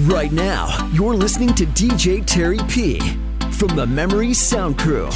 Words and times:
Right 0.00 0.30
now, 0.30 0.90
you're 0.92 1.14
listening 1.14 1.54
to 1.54 1.64
DJ 1.64 2.22
Terry 2.26 2.58
P 2.68 2.98
from 3.52 3.68
the 3.76 3.86
Memory 3.86 4.34
Sound 4.34 4.78
Crew. 4.78 5.08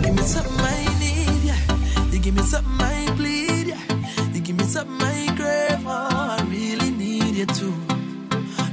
Give 0.00 0.14
me 0.14 0.22
something 0.22 0.58
I 0.58 0.98
need, 0.98 1.44
yeah. 1.44 2.18
Give 2.18 2.34
me 2.34 2.42
something 2.42 2.80
I 2.80 3.14
bleed, 3.14 3.66
yeah. 3.66 4.40
Give 4.40 4.56
me 4.56 4.64
something 4.64 5.06
I 5.06 5.26
crave, 5.36 5.84
oh, 5.86 6.38
I 6.38 6.42
really 6.48 6.90
need 6.92 7.36
you 7.36 7.44
too. 7.44 7.74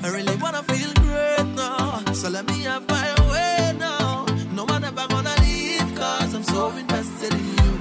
I 0.01 0.07
really 0.07 0.37
wanna 0.37 0.63
feel 0.63 0.93
great 1.03 1.47
now, 1.57 2.01
so 2.13 2.29
let 2.29 2.47
me 2.47 2.61
have 2.63 2.87
my 2.87 3.13
way 3.29 3.75
now. 3.77 4.25
No 4.53 4.63
one 4.63 4.85
ever 4.85 5.07
gonna 5.09 5.35
leave, 5.41 5.93
cause 5.93 6.33
I'm 6.33 6.43
so 6.43 6.69
invested 6.69 7.33
in 7.33 7.45
you. 7.45 7.79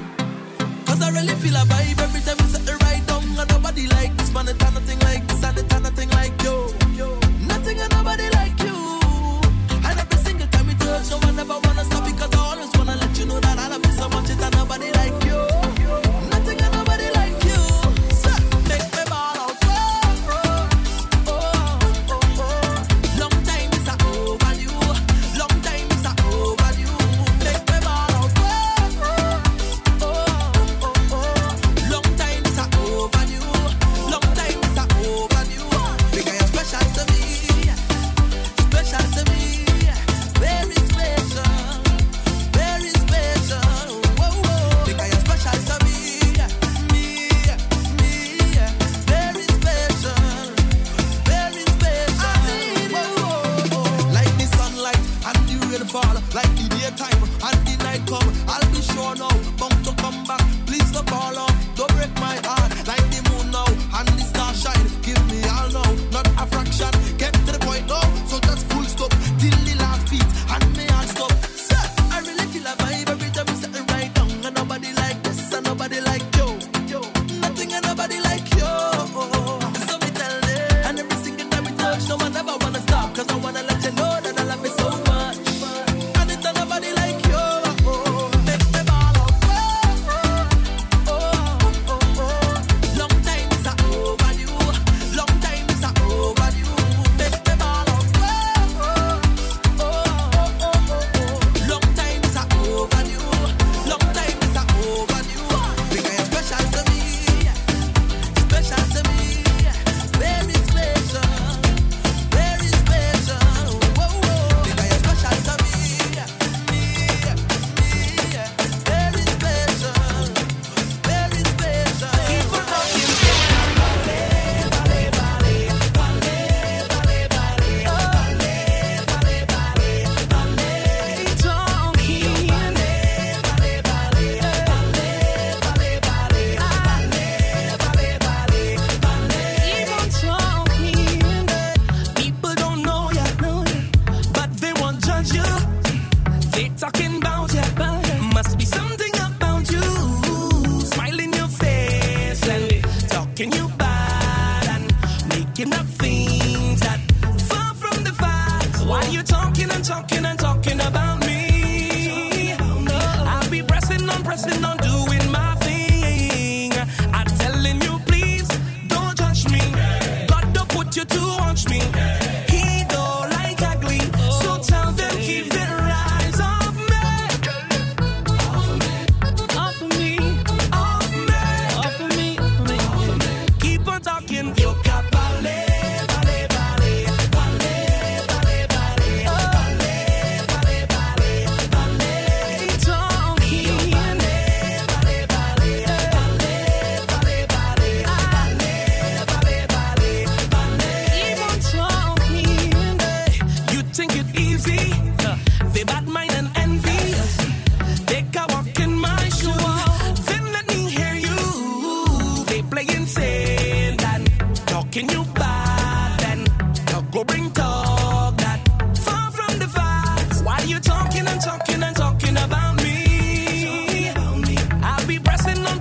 Cause 0.85 1.01
I 1.01 1.11
really 1.11 1.37
feel 1.37 1.55
a 1.55 1.65
vibe 1.65 2.01
every 2.03 2.23
time 2.23 2.39
you 2.41 2.47
set 2.47 2.67
the 2.67 2.75
right 2.83 3.07
down, 3.07 3.23
and 3.23 3.51
nobody 3.51 3.87
like 3.87 4.18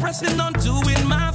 pressing 0.08 0.40
on 0.40 0.54
doing 0.54 1.06
my 1.06 1.27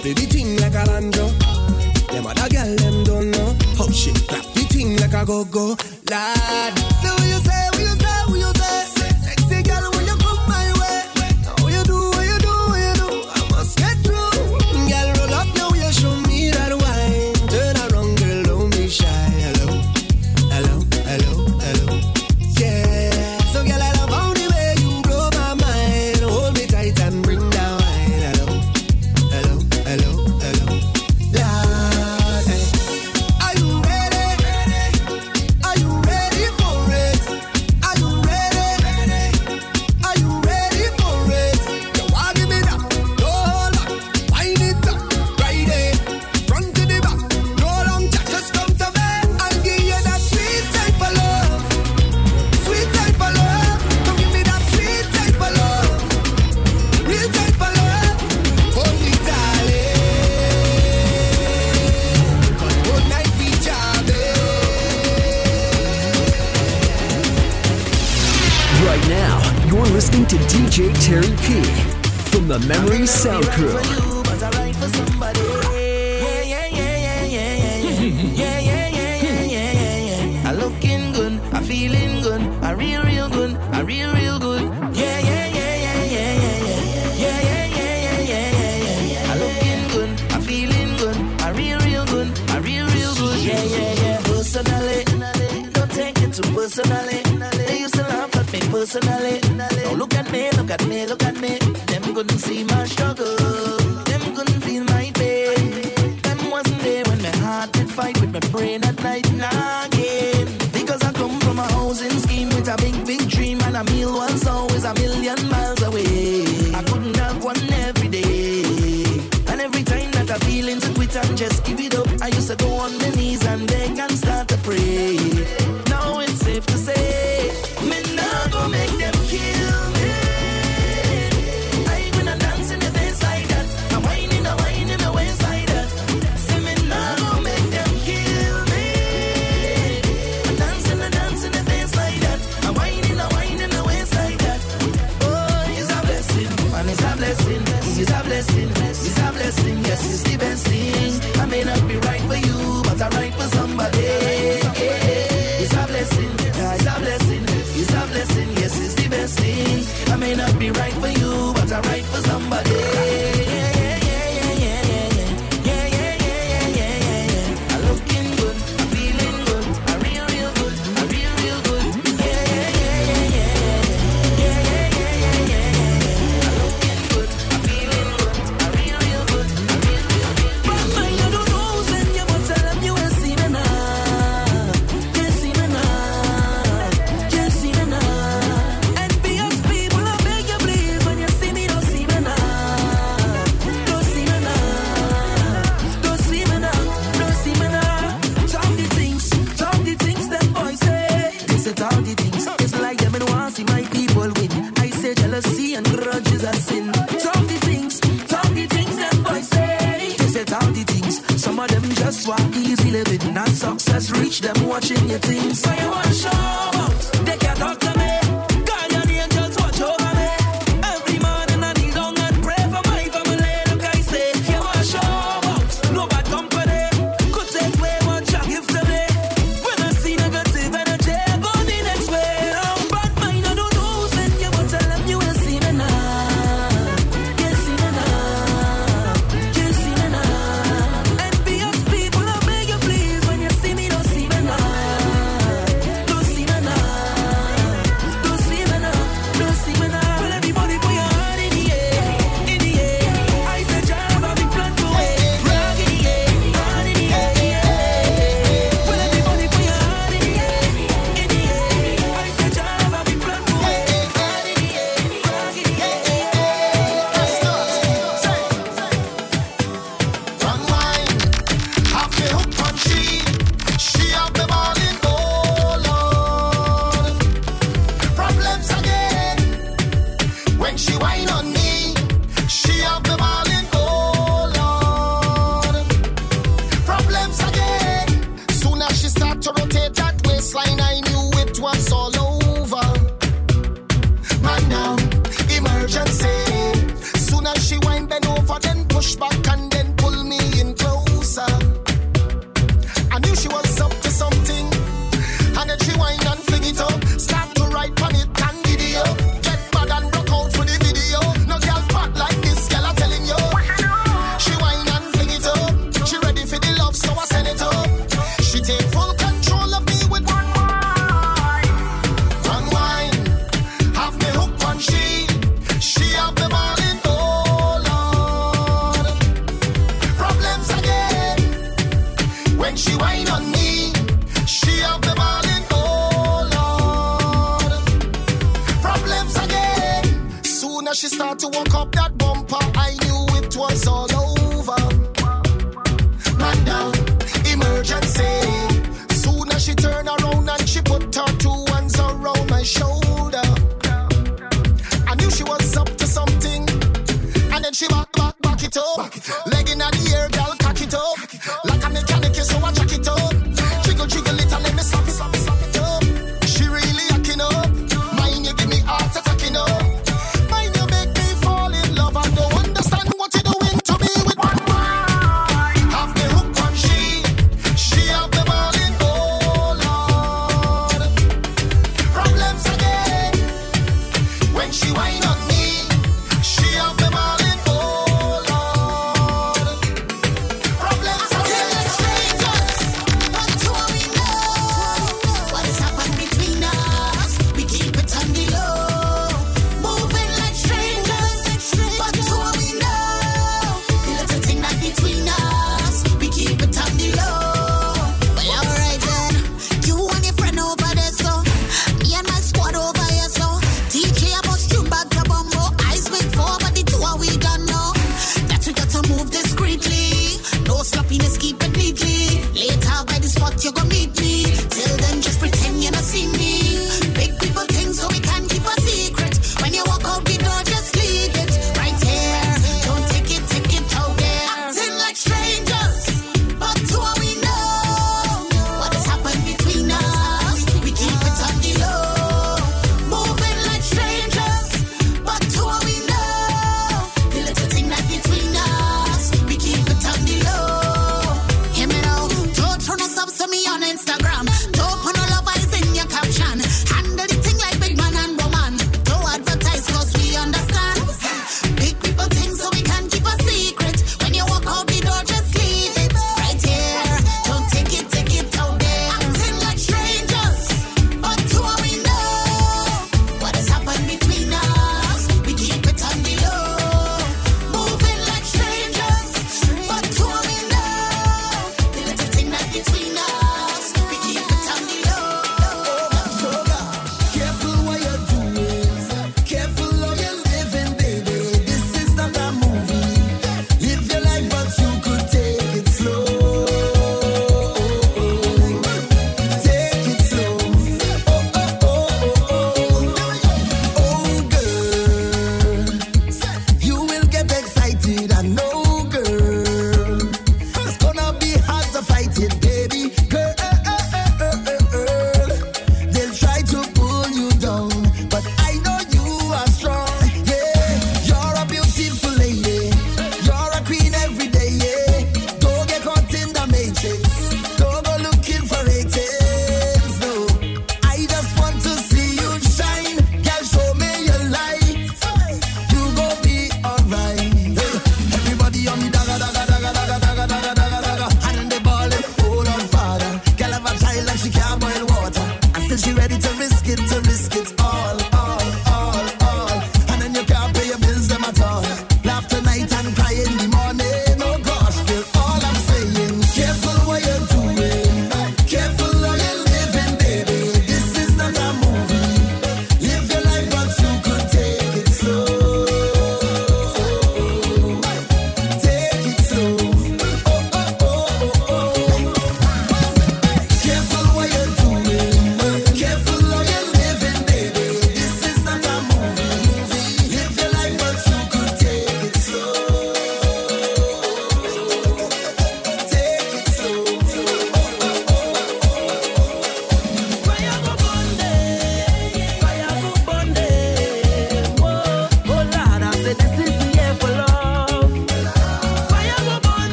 a 0.00 0.02
big, 0.02 0.16
big 0.16 0.30
dream 0.30 0.58
and 0.58 0.74
a 0.74 1.00
meal 1.02 1.30
once 3.78 4.10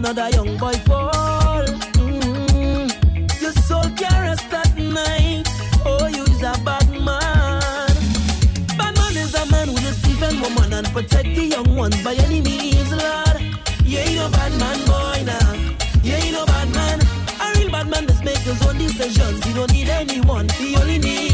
another 0.00 0.30
young 0.30 0.56
boy 0.56 0.72
fall. 0.88 1.64
Mm-hmm. 2.00 2.88
Your 3.42 3.52
soul 3.52 3.84
can 4.00 4.16
rest 4.22 4.52
at 4.52 4.74
night. 4.78 5.44
Oh, 5.84 6.06
you 6.06 6.22
is 6.22 6.42
a 6.42 6.54
bad 6.64 6.88
man. 6.88 7.92
Bad 8.78 8.96
man 8.96 9.16
is 9.16 9.34
a 9.34 9.44
man 9.52 9.68
who 9.68 9.74
just 9.74 10.02
defend 10.02 10.40
woman 10.40 10.72
and 10.72 10.86
protect 10.88 11.34
the 11.36 11.44
young 11.54 11.76
ones 11.76 12.02
by 12.02 12.14
any 12.14 12.40
means, 12.40 12.90
Lord. 12.90 13.36
You 13.84 13.98
ain't 13.98 14.16
no 14.16 14.30
bad 14.30 14.52
man, 14.62 14.78
boy, 14.88 15.18
now. 15.26 15.38
Nah. 15.38 16.02
You 16.02 16.14
ain't 16.14 16.32
no 16.32 16.46
bad 16.46 16.68
man. 16.74 16.98
A 17.42 17.58
real 17.58 17.70
bad 17.70 17.88
man 17.90 18.06
just 18.06 18.24
makes 18.24 18.44
his 18.44 18.66
own 18.66 18.78
decisions. 18.78 19.44
He 19.44 19.52
don't 19.52 19.72
need 19.72 19.90
anyone. 19.90 20.48
He 20.60 20.76
only 20.76 20.98
needs 20.98 21.29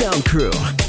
Sound 0.00 0.24
Crew. 0.24 0.79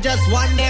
Just 0.00 0.30
want 0.30 0.56
them 0.56 0.67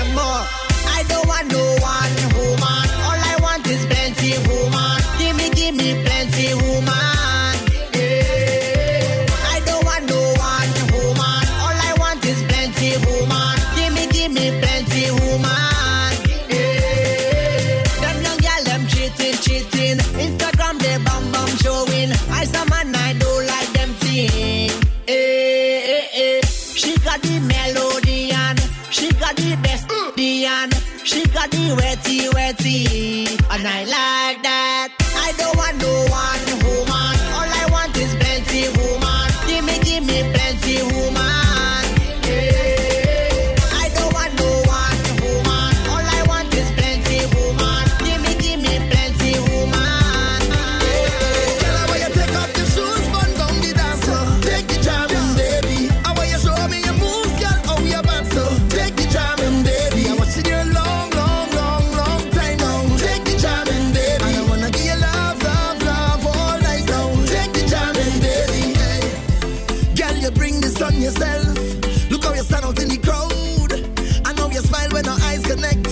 connect. 75.49 75.88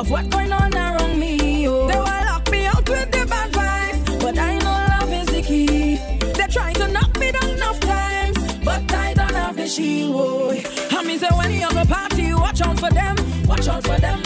of 0.00 0.10
what 0.10 0.30
going 0.30 0.50
on 0.50 0.74
around 0.74 1.18
me. 1.18 1.68
Oh. 1.68 1.86
They 1.86 1.98
will 1.98 2.24
lock 2.30 2.50
me 2.50 2.64
out 2.64 2.88
with 2.88 3.10
the 3.10 3.26
bad 3.26 3.50
vibes, 3.52 4.20
but 4.22 4.38
I 4.38 4.58
know 4.58 4.76
love 4.92 5.12
is 5.12 5.26
the 5.26 5.42
key. 5.42 5.96
They 6.38 6.46
try 6.46 6.72
to 6.72 6.88
knock 6.88 7.18
me 7.18 7.30
down 7.32 7.50
enough 7.50 7.80
times, 7.80 8.38
but 8.64 8.82
I 8.94 9.12
don't 9.12 9.34
have 9.42 9.56
the 9.56 9.68
shield. 9.68 10.14
Oh. 10.16 10.98
I 10.98 11.02
mean, 11.04 11.18
say 11.18 11.28
when 11.36 11.52
you're 11.52 11.78
a 11.78 11.84
party, 11.84 12.32
watch 12.32 12.62
out 12.62 12.78
for 12.80 12.90
them, 12.90 13.16
watch 13.46 13.68
out 13.68 13.82
for 13.84 13.98
them. 14.00 14.22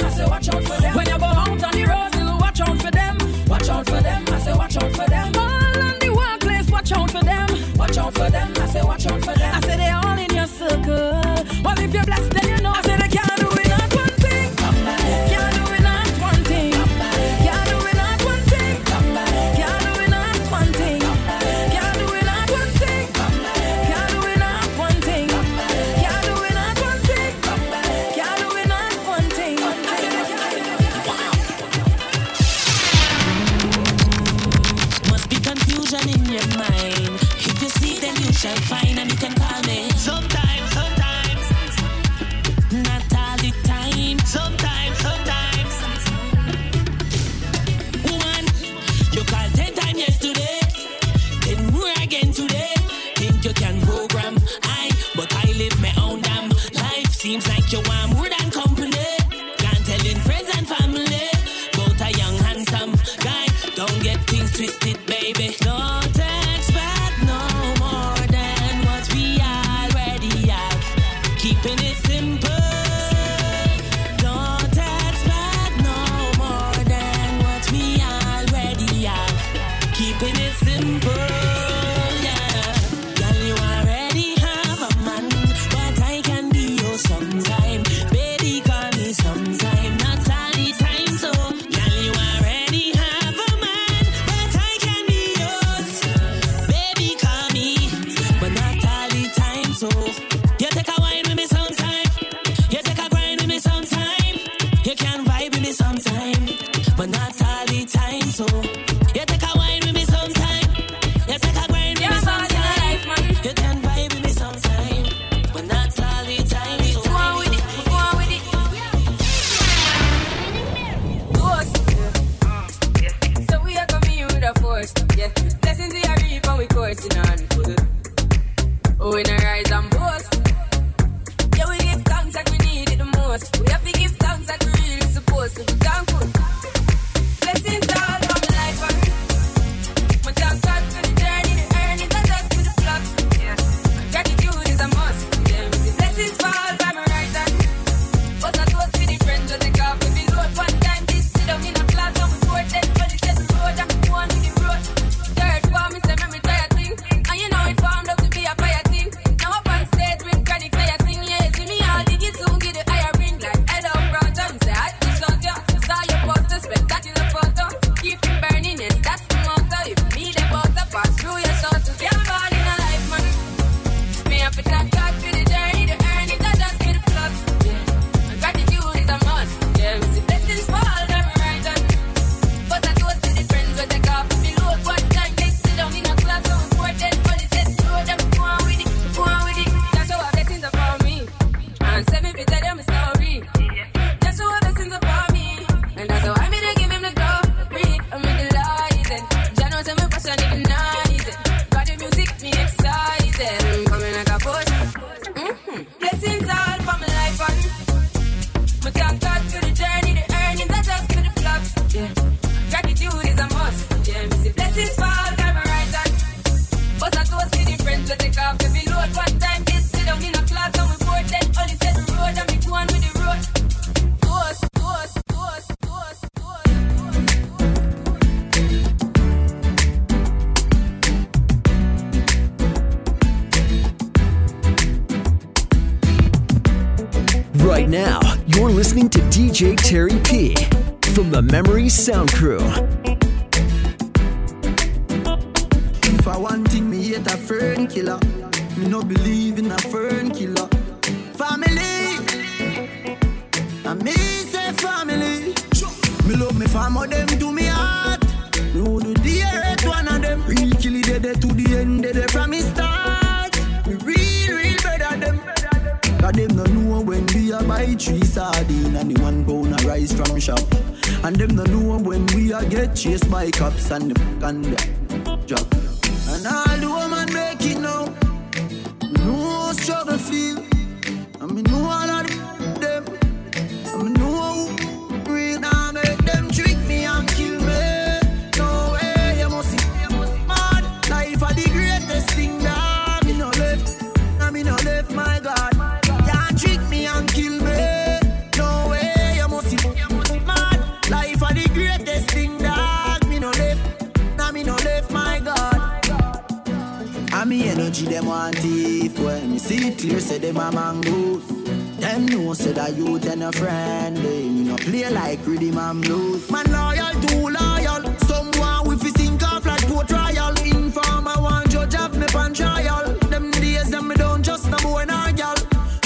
Pretty 315.45 315.71
man 315.71 316.01
blues. 316.01 316.51
Man 316.51 316.65
loyal, 316.73 317.13
too 317.27 317.49
loyal. 317.51 318.19
Someone 318.21 318.89
with 318.89 319.03
his 319.03 319.13
sink 319.13 319.43
off 319.43 319.67
like 319.67 319.87
poor 319.89 320.03
trial. 320.03 320.55
Informer 320.65 321.35
want 321.37 321.69
judge 321.71 321.93
have 321.93 322.17
me 322.17 322.27
pan 322.29 322.55
trial. 322.55 323.13
Them 323.29 323.51
days 323.51 323.91
them 323.91 324.09
me 324.09 324.15
don't 324.15 324.43
just 324.43 324.71
no 324.71 324.79
boy 324.79 325.05
nor 325.07 325.31
girl. 325.33 325.55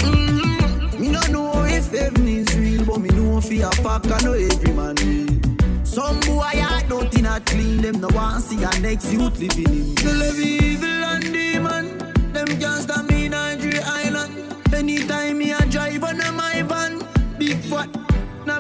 Mm-hmm. 0.03 1.01
Me 1.01 1.11
no 1.11 1.20
know 1.30 1.64
if 1.66 1.93
heaven 1.93 2.26
is 2.26 2.53
real, 2.59 2.84
but 2.84 2.99
me 2.99 3.11
know 3.11 3.41
fi 3.41 3.61
a 3.61 3.70
fuck 3.70 4.11
I 4.11 4.20
know 4.24 4.32
every 4.32 4.72
man 4.72 4.97
real. 4.97 5.84
Some 5.84 6.18
boy 6.20 6.43
I 6.43 6.84
don't 6.89 7.16
in 7.16 7.26
a 7.26 7.39
clean. 7.41 7.80
Them 7.80 8.01
no 8.01 8.09
want 8.09 8.43
see 8.43 8.64
a 8.64 8.70
next 8.80 9.12
youth 9.12 9.39
living 9.39 9.72
in. 9.72 9.95
The 9.95 10.14
love 10.14 10.41
evil 10.41 11.05
and 11.12 11.24
demon. 11.32 11.99
Them 12.32 12.49
can't 12.59 12.82
stop 12.82 13.09
me 13.09 13.28
Nigeria 13.28 13.84
Island. 13.86 14.34
Anytime 14.74 15.39
me 15.39 15.53
a 15.53 15.61
drive 15.66 16.03
on 16.03 16.20
a 16.20 16.32
man 16.32 16.48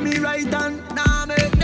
me 0.00 0.18
right 0.18 0.46
hand. 0.46 0.82
Nah, 0.94 1.57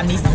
pan 0.00 0.29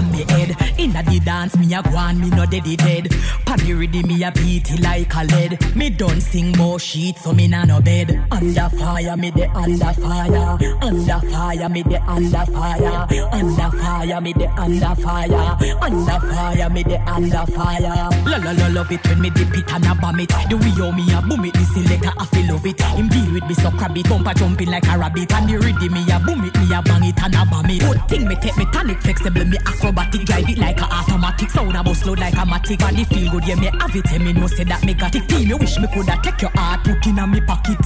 pan 0.00 0.12
me 0.12 0.24
head. 0.24 0.56
Inna 0.78 1.02
the 1.02 1.20
dance, 1.20 1.56
me 1.56 1.74
a 1.74 1.82
go 1.82 1.96
on, 1.96 2.20
me 2.20 2.30
no 2.30 2.46
dead 2.46 2.64
dead. 2.64 3.08
Pan 3.44 3.58
rhythm, 3.58 4.08
me 4.08 4.22
a 4.22 4.30
beat 4.32 4.70
it 4.70 4.80
like 4.80 5.14
a 5.14 5.24
lead. 5.24 5.76
Me 5.76 5.90
don't 5.90 6.20
sing 6.20 6.56
more 6.56 6.78
shit, 6.78 7.16
so 7.18 7.32
me 7.32 7.48
nah 7.48 7.64
no 7.64 7.80
bed. 7.80 8.22
Under 8.30 8.68
fire, 8.70 9.16
me 9.16 9.30
the 9.30 9.48
under 9.50 9.92
fire. 9.92 10.58
Under 10.82 11.20
fire, 11.30 11.68
me 11.68 11.82
the 11.82 12.02
under 12.08 12.46
fire. 12.46 13.06
Under 13.32 13.70
fire, 13.78 14.20
me 14.20 14.32
the 14.32 14.48
under 14.56 14.94
fire. 14.96 15.58
Under 15.80 16.20
fire, 16.20 16.70
me 16.70 16.82
the 16.82 16.98
under 17.06 17.46
fire. 17.52 18.10
La 18.26 18.36
la 18.38 18.52
la 18.52 18.66
love 18.68 18.92
it 18.92 19.06
when 19.06 19.20
me 19.20 19.30
dip 19.30 19.54
it 19.56 19.72
and 19.72 19.86
a 19.86 19.94
bomb 19.94 20.20
it. 20.20 20.28
The 20.48 20.56
way 20.56 20.70
how 20.70 20.90
me 20.90 21.04
a 21.12 21.20
boom 21.22 21.44
it, 21.44 21.54
the 21.54 21.64
selector 21.64 22.12
I 22.18 22.24
feel 22.26 22.54
love 22.54 22.66
it. 22.66 22.80
Him 22.80 23.08
deal 23.08 23.32
with 23.32 23.44
me 23.44 23.54
so 23.54 23.70
crabby, 23.70 24.02
bumper 24.02 24.34
jumping 24.34 24.70
like 24.70 24.86
a 24.88 24.98
rabbit. 24.98 25.32
And 25.32 25.48
the 25.48 25.58
rhythm 25.58 25.92
me 25.92 26.04
a 26.10 26.18
boom 26.20 26.44
it, 26.44 26.54
me 26.58 26.74
a 26.74 26.82
bang 26.82 27.04
it 27.04 27.22
and 27.22 27.34
a 27.34 27.44
bomb 27.44 27.70
it. 27.70 27.80
Good 27.80 28.08
thing 28.08 28.28
me 28.28 28.36
take 28.36 28.56
me 28.56 28.64
tonic 28.72 29.00
flexible, 29.00 29.44
me 29.44 29.58
acrobatic, 29.90 30.26
drive 30.26 30.48
it 30.48 30.58
like 30.58 30.80
a 30.80 30.84
automatic. 30.84 31.50
Sound 31.50 31.76
a 31.76 31.82
bust 31.82 32.06
load 32.06 32.18
like 32.18 32.34
a 32.34 32.44
matic. 32.46 32.78
Body 32.78 33.04
feel 33.04 33.30
good, 33.30 33.46
yeah 33.46 33.54
me 33.56 33.66
have 33.66 33.94
it. 33.94 34.10
And 34.12 34.24
me 34.24 34.32
know 34.32 34.46
say 34.46 34.64
that 34.64 34.84
me 34.84 34.94
got 34.94 35.14
it. 35.14 35.28
Team, 35.28 35.48
me 35.48 35.54
wish 35.54 35.78
me 35.78 35.86
coulda 35.92 36.18
take 36.22 36.40
your 36.42 36.50
heart, 36.54 36.84
put 36.84 37.06
in 37.06 37.18
a 37.18 37.26
me 37.26 37.40
pocket. 37.40 37.78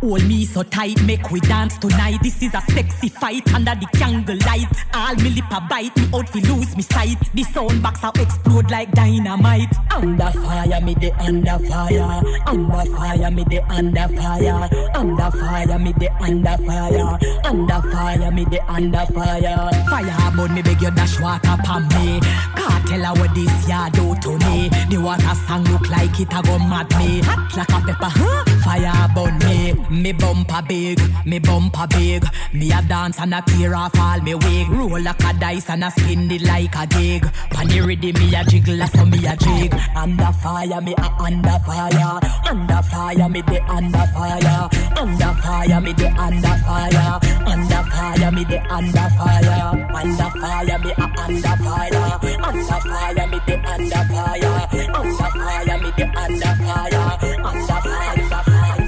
Hold 0.00 0.26
me 0.26 0.46
so 0.46 0.62
tight, 0.62 1.02
make 1.04 1.30
we 1.30 1.40
dance 1.40 1.76
tonight. 1.78 2.18
This 2.22 2.42
is 2.42 2.54
a 2.54 2.60
sexy 2.72 3.08
fight 3.08 3.52
under 3.52 3.74
the 3.74 3.86
candle 3.98 4.38
light. 4.46 4.66
All 4.94 5.14
me 5.16 5.30
lip 5.30 5.50
a 5.50 5.60
bite, 5.60 5.96
me 5.96 6.08
out 6.14 6.28
fi 6.28 6.40
lose 6.40 6.76
me 6.76 6.82
sight. 6.82 7.18
The 7.34 7.42
sound 7.44 7.82
box 7.82 8.02
a 8.02 8.10
explode 8.20 8.70
like 8.70 8.92
dynamite. 8.92 9.74
Under 9.90 10.30
fire, 10.30 10.80
me 10.80 10.94
the 10.94 11.12
under 11.20 11.58
fire. 11.68 12.22
Under 12.46 12.96
fire, 12.96 13.30
me 13.30 13.44
the 13.44 13.62
under 13.68 14.08
fire. 14.08 14.68
Under 14.94 15.30
fire, 15.30 15.78
me 15.78 15.92
the 15.92 16.10
under 16.20 16.56
fire. 16.64 17.18
Under 17.44 17.92
fire, 17.92 18.30
me 18.30 18.44
the 18.44 18.72
under 18.72 19.06
fire. 19.06 19.70
Fire 19.90 20.30
burn 20.40 20.54
me 20.54 20.62
beg 20.62 20.80
you 20.82 20.90
dash 20.90 21.20
water 21.20 21.39
pon 21.42 21.88
me. 21.88 22.20
Can't 22.56 22.86
tell 22.88 23.04
her 23.04 23.20
what 23.20 23.34
this 23.34 23.68
yard 23.68 23.92
do 23.92 24.14
to 24.22 24.38
me. 24.46 24.68
The 24.88 24.98
water 24.98 25.34
song 25.46 25.64
look 25.64 25.88
like 25.88 26.18
it 26.20 26.32
a 26.32 26.42
go 26.42 26.58
mad 26.58 26.90
me. 26.98 27.20
Hot 27.22 27.56
like 27.56 27.68
a 27.68 27.80
pepper, 27.86 28.10
huh? 28.10 28.44
Fire 28.64 29.08
burn 29.14 29.38
me. 29.38 29.72
Me 29.90 30.12
bumper 30.12 30.62
big, 30.66 31.00
me 31.24 31.38
bumper 31.38 31.86
big. 31.88 32.24
Me 32.52 32.72
a 32.72 32.82
dance 32.82 33.18
and 33.20 33.34
a 33.34 33.42
tear 33.42 33.74
off 33.74 33.98
all 33.98 34.20
me 34.20 34.34
wig. 34.34 34.68
Roll 34.68 35.00
like 35.00 35.22
a 35.24 35.32
dice 35.38 35.70
and 35.70 35.84
a 35.84 35.90
spin 35.90 36.30
it 36.30 36.42
like 36.42 36.74
a 36.76 36.86
gig. 36.86 37.24
Panny 37.50 37.80
ready 37.80 38.12
me 38.12 38.34
a 38.34 38.44
jiggle 38.44 38.86
so 38.88 39.04
me 39.04 39.26
a 39.26 39.36
jig. 39.36 39.74
Under 39.96 40.32
fire, 40.42 40.80
me 40.80 40.94
a 40.96 41.08
under 41.20 41.58
fire. 41.66 42.20
Under 42.48 42.82
fire, 42.82 43.28
me 43.28 43.42
the 43.42 43.62
under 43.68 44.06
fire. 44.14 44.68
Under 44.96 45.32
fire, 45.42 45.80
me 45.80 45.92
the 45.92 46.08
under 46.18 46.56
fire. 46.64 47.20
Under 47.46 47.90
fire, 47.90 48.30
me 48.32 48.44
the 48.44 48.58
under 48.70 49.08
fire. 49.16 49.88
Under 49.94 50.30
fire, 50.40 50.78
me 50.78 50.90
a 50.92 51.19
under 51.20 51.56
fire. 51.62 52.18
Under 52.42 52.80
fire, 52.88 53.26
me 53.28 53.38
the 53.46 53.54
under 53.68 54.02
fire. 54.10 54.54
Under 54.94 55.30
fire, 55.36 55.76
me 55.82 55.90
the 55.96 56.04
under 56.16 56.54
fire. 56.60 57.04
Under 57.44 57.78
fire, 57.84 58.12
under 58.20 58.42
fire. 58.46 58.78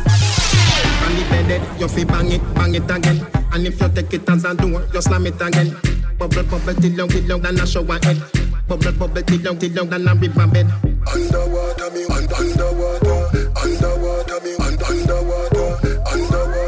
On 1.05 1.13
the 1.17 1.23
bed, 1.31 1.81
you 1.81 1.89
fi 1.89 2.03
bang 2.05 2.33
it, 2.33 2.43
bang 2.55 2.75
it 2.75 2.91
again. 2.91 3.27
And 3.53 3.67
if 3.67 3.81
you 3.81 3.89
take 3.89 4.15
it 4.15 4.29
as 4.31 4.45
a 4.45 4.55
door, 4.55 4.83
you 4.93 5.03
slam 5.03 5.27
it 5.27 5.41
again. 5.41 5.77
Bubble, 6.19 6.43
bubble, 6.45 6.75
till 6.75 6.93
long, 6.97 7.09
till 7.09 7.25
long, 7.27 7.41
than 7.43 7.61
a 7.61 7.67
shower 7.67 7.99
head. 8.03 8.23
Bubble, 8.69 8.93
bubble, 8.93 9.23
till 9.23 9.41
long, 9.43 9.59
till 9.59 9.73
long, 9.73 9.89
than 9.91 10.09
a 10.09 10.15
river 10.15 10.47
bed. 10.47 10.67
Underwater, 11.13 11.91
me 11.91 12.07
want 12.09 12.33
underwater. 12.33 13.19
Underwater, 13.61 14.41
me 14.45 14.55
want 14.59 14.83
underwater. 14.89 15.69
Underwater, 16.13 16.62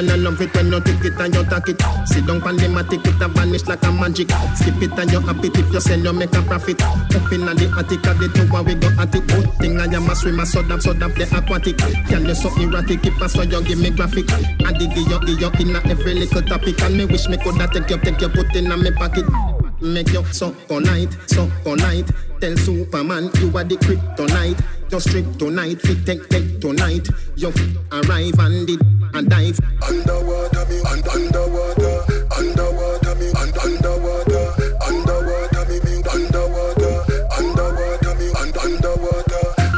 La 0.00 0.16
la 0.16 0.30
love 0.30 0.40
it 0.40 0.54
when 0.56 0.72
you 0.72 0.80
take 0.80 1.04
it 1.04 1.20
and 1.20 1.34
you 1.34 1.44
take 1.44 1.68
it. 1.68 1.82
Sit 2.06 2.26
down 2.26 2.40
pan 2.40 2.56
the 2.56 2.66
matic, 2.72 3.04
it 3.04 3.20
a 3.20 3.28
vanish 3.28 3.66
like 3.66 3.82
a 3.84 3.92
magic. 3.92 4.30
Skip 4.56 4.80
it 4.80 4.98
and 4.98 5.12
you 5.12 5.20
happy 5.20 5.48
if 5.52 5.72
you 5.72 5.80
sell, 5.80 5.98
you 5.98 6.12
make 6.12 6.34
a 6.34 6.40
profit. 6.42 6.80
Up 6.80 7.32
in 7.32 7.44
the 7.44 7.68
attic, 7.76 8.06
at 8.06 8.16
the 8.16 8.28
tower 8.32 8.62
we 8.62 8.74
go 8.76 8.88
at 8.96 9.14
it. 9.14 9.26
Good 9.28 9.52
thing 9.60 9.78
I 9.78 9.84
am 9.92 10.08
a 10.08 10.14
swimmer, 10.16 10.46
so 10.46 10.62
that 10.62 10.82
so 10.82 10.94
that 10.94 11.14
the 11.16 11.24
aquatic. 11.36 11.76
Can 12.08 12.24
you 12.24 12.34
so 12.34 12.48
erratic, 12.56 13.04
if 13.04 13.20
I 13.20 13.26
saw 13.26 13.42
you 13.42 13.62
give 13.62 13.78
me 13.78 13.90
graphic. 13.90 14.24
I 14.64 14.72
dig 14.72 14.96
you, 14.96 15.04
you 15.04 15.50
in 15.60 15.76
every 15.76 16.14
little 16.14 16.42
topic. 16.42 16.80
And 16.80 16.96
me 16.96 17.04
wish 17.04 17.28
me 17.28 17.36
coulda 17.36 17.68
take 17.68 17.90
you, 17.90 17.98
take 17.98 18.20
you, 18.20 18.28
put 18.30 18.56
in 18.56 18.68
me 18.68 18.90
pocket. 18.92 19.26
Make 19.82 20.12
you 20.12 20.24
so 20.32 20.52
polite, 20.68 21.12
so 21.26 21.50
polite. 21.62 22.08
Tell 22.40 22.56
Superman 22.56 23.28
you 23.36 23.52
are 23.52 23.64
the 23.64 23.76
kryptonite. 23.76 24.60
Just 24.88 25.08
strip 25.08 25.26
tonight, 25.36 25.80
fit 25.82 26.06
take 26.06 26.28
take 26.28 26.60
tonight. 26.60 27.06
You 27.36 27.52
arrive 27.92 28.38
and 28.38 28.66
did 28.66 28.80
and 29.14 29.28
dive. 29.28 29.58
Underwater, 29.82 30.64
me 30.66 30.80
underwater. 31.10 32.04
Underwater, 32.36 33.14
me 33.16 33.30
underwater. 33.32 34.29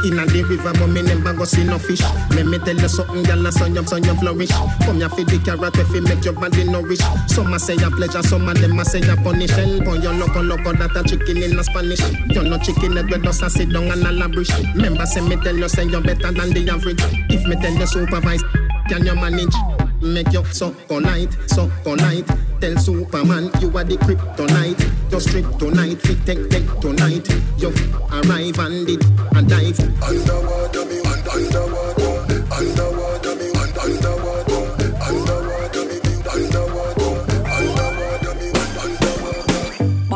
In 0.03 0.19
a 0.19 0.25
the 0.25 0.43
river, 0.43 0.73
but 0.73 0.87
me 0.87 1.01
never 1.01 1.33
go 1.33 1.45
see 1.45 1.63
no 1.63 1.79
fish. 1.79 2.01
Let 2.35 2.45
me 2.45 2.59
tell 2.59 2.75
you 2.75 2.89
something, 2.89 3.23
girl, 3.23 3.51
son 3.51 3.73
you, 3.73 3.85
son 3.87 4.03
you 4.03 4.13
flourish. 4.15 4.51
Come 4.83 4.97
here 4.99 5.07
for 5.07 5.23
the 5.23 5.39
carrot, 5.39 5.77
if 5.77 5.89
you 5.95 6.01
make 6.01 6.25
your 6.25 6.33
body 6.33 6.65
nourish. 6.65 6.99
Some 7.27 7.53
a 7.53 7.59
say 7.59 7.75
a 7.75 7.89
pleasure, 7.89 8.21
some 8.23 8.49
of 8.49 8.59
them 8.59 8.79
a 8.79 8.83
say 8.83 8.99
a 8.99 9.15
punish. 9.15 9.51
Help 9.51 9.87
on 9.87 10.01
your 10.01 10.13
loco, 10.13 10.41
loco, 10.41 10.73
that 10.73 10.95
a 10.95 11.03
chicken 11.07 11.37
in 11.41 11.57
a 11.57 11.63
Spanish. 11.63 12.01
You're 12.27 12.43
not 12.43 12.63
chicken, 12.63 12.97
head, 12.97 13.09
with 13.09 13.25
us 13.25 13.41
a 13.41 13.49
sit 13.49 13.71
down 13.71 13.91
and 13.91 14.03
a 14.03 14.11
labrish. 14.11 14.51
Remember, 14.75 15.05
say 15.05 15.21
me 15.21 15.37
tell 15.37 15.55
you, 15.55 15.69
say 15.69 15.85
you're 15.85 16.01
better 16.01 16.31
than 16.31 16.51
the 16.51 16.69
average. 16.69 16.99
If 17.31 17.47
me 17.47 17.55
tell 17.55 17.73
you 17.73 17.87
supervise, 17.87 18.43
can 18.89 19.05
you 19.05 19.15
manage? 19.15 19.82
Make 20.03 20.33
you 20.33 20.43
so 20.51 20.71
polite, 20.87 21.31
so 21.47 21.71
night. 21.95 22.27
Tell 22.59 22.77
Superman 22.77 23.49
you 23.61 23.69
are 23.77 23.85
the 23.85 23.95
kryptonite. 23.95 25.09
Just 25.09 25.29
strip 25.29 25.45
tonight, 25.57 26.01
fit 26.01 26.25
take 26.25 26.49
take 26.49 26.67
tonight. 26.81 27.25
You 27.57 27.69
arrive 28.11 28.59
and 28.59 28.85
did 28.85 29.01
and 29.35 29.47
dive. 29.47 29.79
Underwater, 30.03 30.85
me. 30.85 30.99
Underwater, 31.31 32.02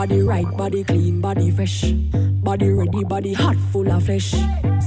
Body 0.07 0.21
right, 0.21 0.57
body 0.57 0.83
clean, 0.85 1.19
body 1.19 1.51
fresh. 1.51 1.91
Body 2.41 2.69
ready, 2.69 3.03
body 3.03 3.33
hot, 3.33 3.57
full 3.73 3.91
of 3.91 4.05
flesh. 4.05 4.33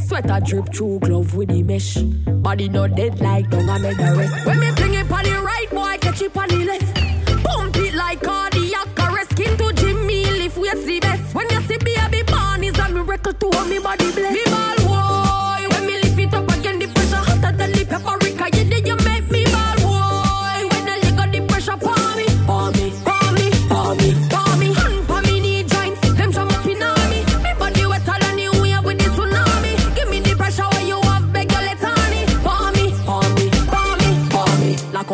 Sweater 0.07 0.41
drip 0.43 0.73
through 0.73 0.99
glove 1.01 1.35
with 1.35 1.51
the 1.51 1.63
mesh. 1.63 1.99
Body 2.41 2.71
not 2.71 2.97
dead 2.97 3.21
like 3.21 3.51
dung 3.51 3.69
I 3.69 3.77
make 3.81 3.99
the 3.99 4.15
rest. 4.17 4.47
When 4.47 4.61
me 4.61 4.71
fling 4.71 4.95
it 4.95 5.07
the 5.07 5.43
right, 5.45 5.67
boy, 5.71 5.99
catch 6.01 6.23
it 6.23 6.35
on 6.35 6.49
the 6.49 6.65
left. 6.65 7.45
Pump 7.45 7.77
it 7.77 7.95
like 7.97 8.23
cardiac 8.23 8.99
arrest. 8.99 9.33
Skin 9.33 9.59
to 9.59 9.71
Jimmy, 9.75 10.25
lift 10.25 10.57
waist 10.57 10.87
the 10.87 11.01
best. 11.01 11.35
When 11.35 11.51
you 11.51 11.61
see 11.69 11.77
baby 11.77 12.23
born 12.23 12.65
is 12.65 12.79
a 12.79 12.89
miracle 12.89 13.35
to 13.35 13.65
me 13.67 13.79
body 13.79 14.11
blessed. 14.13 14.50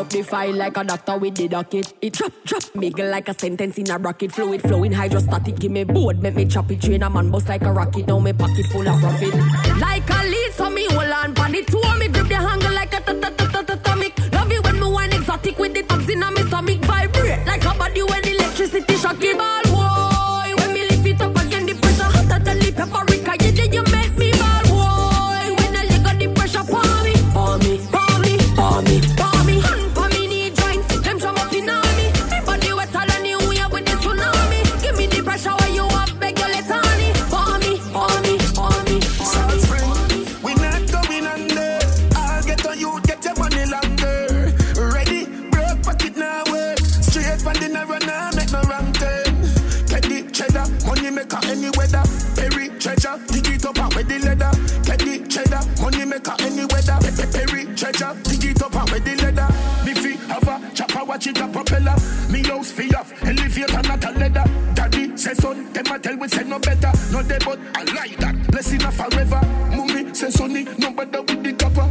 Up 0.07 0.13
the 0.13 0.23
file 0.23 0.55
like 0.55 0.77
a 0.77 0.85
doctor 0.85 1.19
with 1.19 1.35
the 1.35 1.49
docket. 1.49 1.93
It 2.01 2.13
drop, 2.15 2.33
drop, 2.45 2.63
miggle 2.75 3.11
like 3.11 3.29
a 3.29 3.35
sentence 3.39 3.79
in 3.79 3.91
a 3.91 3.99
rocket. 3.99 4.33
Fluid 4.33 4.63
flowing 4.63 4.93
hydrostatic. 4.93 5.59
Give 5.59 5.73
me 5.73 5.85
board, 5.85 6.23
make 6.23 6.35
me 6.35 6.45
chop 6.47 6.71
it. 6.71 6.81
Train 6.81 7.03
a 7.03 7.11
man 7.11 7.31
bust 7.31 7.49
like 7.49 7.63
a 7.63 7.73
rocket. 7.73 8.07
Now 8.07 8.21
me 8.21 8.33
pocket 8.33 8.67
full 8.67 8.89
of 8.89 9.01
profit. 9.01 9.35
Like 9.81 10.09
a 10.09 10.25
lead, 10.25 10.53
so 10.53 10.71
me 10.71 10.87
hold 10.91 11.11
on 11.11 11.35
pan 11.35 11.55
it. 11.55 11.67
Two 11.67 11.83
me 11.99 12.09
grip 12.09 12.29
the 12.29 12.37
handle 12.37 12.73
like 12.73 12.95
a 12.95 13.73
atomic. 13.73 14.33
Love 14.33 14.53
you 14.53 14.63
when 14.63 14.81
me 14.81 14.93
wine 14.93 15.13
exotic 15.13 15.59
with 15.59 15.75
the 15.75 15.83
tabs 15.83 16.09
in 16.09 16.21
me 16.21 16.43
stomach. 16.49 16.81
Vibrate 16.85 17.47
like 17.47 17.65
a 17.65 17.75
body 17.79 18.03
when 18.03 18.29
electricity 18.29 18.97
shock 18.97 19.23
it. 19.23 19.39
Ball 19.39 19.66
we 66.27 66.39
say 66.39 66.45
no 66.45 66.59
better. 66.59 66.93
No 67.13 67.23
they 67.23 67.39
but 67.39 67.59
I 67.75 67.85
like 67.95 68.17
that. 68.19 68.51
Blessing 68.51 68.83
a 68.83 68.91
forever. 68.91 69.41
Mummy 69.77 70.13
say 70.15 70.31
sonny, 70.31 70.65
no 70.79 70.91
better 70.91 71.23
with 71.23 71.43
the 71.43 71.53
copper. 71.53 71.87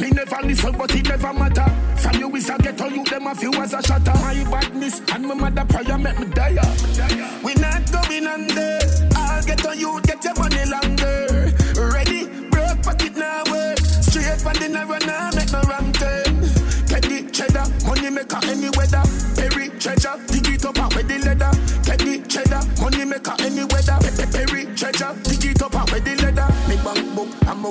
Me, 0.00 0.10
never 0.10 0.46
listen, 0.46 0.76
but 0.76 0.94
it 0.94 1.08
never 1.08 1.32
matter. 1.32 1.66
From 1.96 2.18
you 2.18 2.34
is 2.34 2.48
a 2.48 2.58
ghetto, 2.58 2.88
you 2.88 3.04
them 3.04 3.26
a 3.26 3.34
few 3.34 3.52
as 3.54 3.72
a 3.72 3.82
shatter. 3.82 4.12
My 4.14 4.44
badness 4.50 5.00
and 5.12 5.26
my 5.26 5.34
mother 5.34 5.64
prayer 5.64 5.98
make 5.98 6.18
me 6.18 6.26
die. 6.26 6.63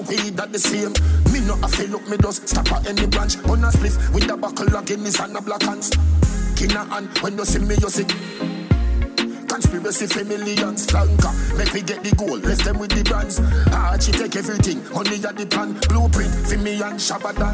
Weed 0.08 0.38
that 0.38 0.52
the 0.52 0.60
same. 0.60 0.94
Me 1.32 1.40
no 1.46 1.56
a 1.64 1.68
feel 1.68 1.90
look 1.90 2.08
me 2.08 2.18
does 2.18 2.42
stop 2.50 2.72
at 2.72 2.88
any 2.88 3.08
branch. 3.08 3.38
On 3.50 3.64
a 3.64 3.68
spliff 3.68 4.14
with 4.14 4.28
the 4.28 4.38
buckle 4.38 4.76
of 4.76 4.86
Guinness 4.86 5.20
and 5.20 5.36
a 5.36 5.42
black 5.42 5.62
hands. 5.64 5.92
Kina 6.56 6.88
and 6.92 7.08
when 7.20 7.38
you 7.38 7.46
see 7.46 7.60
me, 7.60 7.76
you 7.82 7.90
see. 7.90 8.06
Conspiracy 9.48 10.08
for 10.08 10.24
millions, 10.26 10.88
flanker. 10.88 11.58
Make 11.58 11.74
me 11.74 11.82
get 11.82 12.04
the 12.04 12.16
goal, 12.16 12.38
left 12.40 12.66
them 12.66 12.80
with 12.80 12.92
the 12.92 13.04
brands. 13.04 13.40
Archie 13.72 14.12
take 14.12 14.36
everything, 14.36 14.82
only 14.96 15.24
at 15.24 15.38
the 15.38 15.46
plan. 15.46 15.74
Blueprint 15.90 16.34
for 16.48 16.58
me 16.58 16.82
and 16.82 16.98
Shabada. 16.98 17.50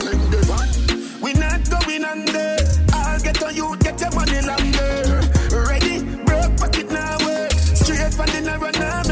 Claim 0.00 0.30
the 0.30 0.40
van. 0.48 1.20
We 1.20 1.32
not 1.34 1.60
going 1.68 2.04
under. 2.04 2.56
I'll 2.92 3.20
get 3.20 3.42
on 3.42 3.54
you, 3.54 3.76
get 3.78 4.00
your 4.00 4.12
money 4.14 4.40
longer. 4.40 5.20
Ready, 5.68 6.04
broke 6.24 6.56
pocket 6.56 6.90
now 6.90 7.18
work. 7.24 7.52
Straight 7.52 8.14
from 8.14 8.26
the 8.32 8.40
narrow 8.40 8.70
now, 8.70 9.02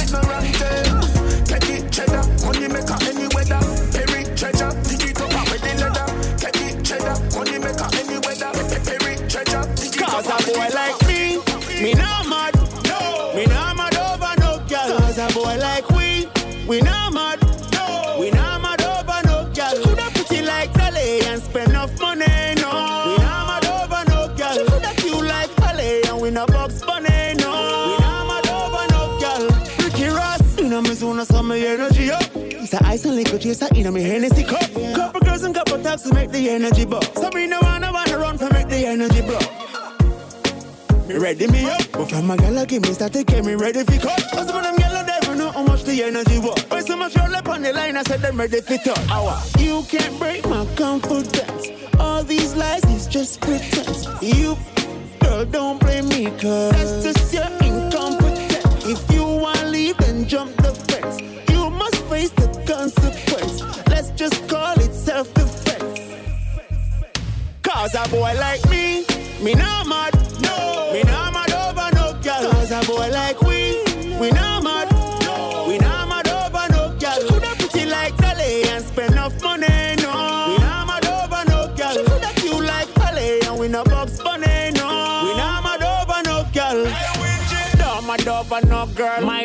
ice 32.95 33.05
and 33.07 33.17
liquor 33.17 33.39
chaser 33.39 33.67
in 33.75 33.93
me 33.93 34.03
Hennessy 34.03 34.45
cup. 34.45 34.63
Couple 34.95 35.21
girls 35.21 35.43
and 35.43 35.53
couple 35.53 35.83
taps 35.83 36.05
to 36.05 36.15
make 36.15 36.31
the 36.31 36.49
energy 36.49 36.85
buzz. 36.85 37.05
So 37.15 37.29
me 37.35 37.49
no 37.49 37.59
wanna 37.61 37.93
wanna 37.93 38.19
run 38.19 38.39
for 38.39 38.49
make 38.53 38.69
the 38.69 38.87
energy 38.87 39.21
blow. 39.21 39.41
Me 41.09 41.17
ready 41.19 41.49
me 41.49 41.69
up, 41.69 41.83
but 41.93 42.09
from 42.09 42.27
my 42.29 42.37
gal 42.37 42.65
give 42.65 42.83
me 42.83 42.93
start 42.93 43.13
to 43.15 43.25
get 43.25 43.45
me 43.45 43.55
ready 43.55 43.83
for 43.83 43.99
cut. 43.99 44.23
Cause 44.31 44.49
of 44.49 44.63
them 44.63 44.77
gal 44.77 45.05
never 45.05 45.35
know 45.35 45.51
how 45.51 45.65
much 45.65 45.83
the 45.83 46.05
energy 46.05 46.39
was. 46.39 46.63
When 46.71 46.87
so 46.87 46.97
much 46.97 47.17
roll 47.17 47.35
up 47.35 47.49
on 47.49 47.63
the 47.63 47.73
line, 47.73 47.97
I 47.97 48.05
said 48.05 48.21
them 48.21 48.39
ready 48.39 48.61
for. 48.61 48.79
Hour. 49.11 49.43
You 49.59 49.83
can't 49.89 50.17
break 50.21 50.47
my 50.47 50.65
confidence. 50.77 51.67
All 51.99 52.23
these 52.23 52.55
lies 52.55 52.85
is 52.85 53.09
just 53.09 53.41
pretense. 53.41 54.07
You, 54.23 54.57
girl, 55.21 55.45
don't 55.47 55.81
blame 55.81 56.07
me, 56.09 56.27
cause 56.39 56.71
that's 56.73 57.03
just 57.03 57.35
your 57.35 57.51
incompetence. 57.69 58.87
If 58.87 59.11
you 59.13 59.25
wanna 59.25 59.67
leave, 59.67 59.97
then 59.99 60.29
jump 60.29 60.55
the 60.59 60.73
fence. 60.87 61.44
Face 62.15 62.31
the 62.31 62.47
consequence. 62.65 63.61
Let's 63.89 64.11
just 64.11 64.49
call 64.49 64.79
it 64.79 64.95
self-defense. 64.95 65.99
Cause 67.61 67.95
a 67.97 68.09
boy 68.09 68.35
like 68.39 68.65
me, 68.71 69.05
me 69.43 69.55
not 69.55 69.89
mad. 69.89 70.15
No. 70.41 70.93
Me 70.93 71.03
not 71.03 71.33
mad 71.33 71.53
over 71.53 71.91
no 71.97 72.13
girl. 72.23 72.53
Cause 72.53 72.71
a 72.71 72.87
boy 72.87 73.11
like 73.11 73.41
we, 73.41 73.83
we 74.21 74.31
not 74.31 74.63
mad. 74.63 74.94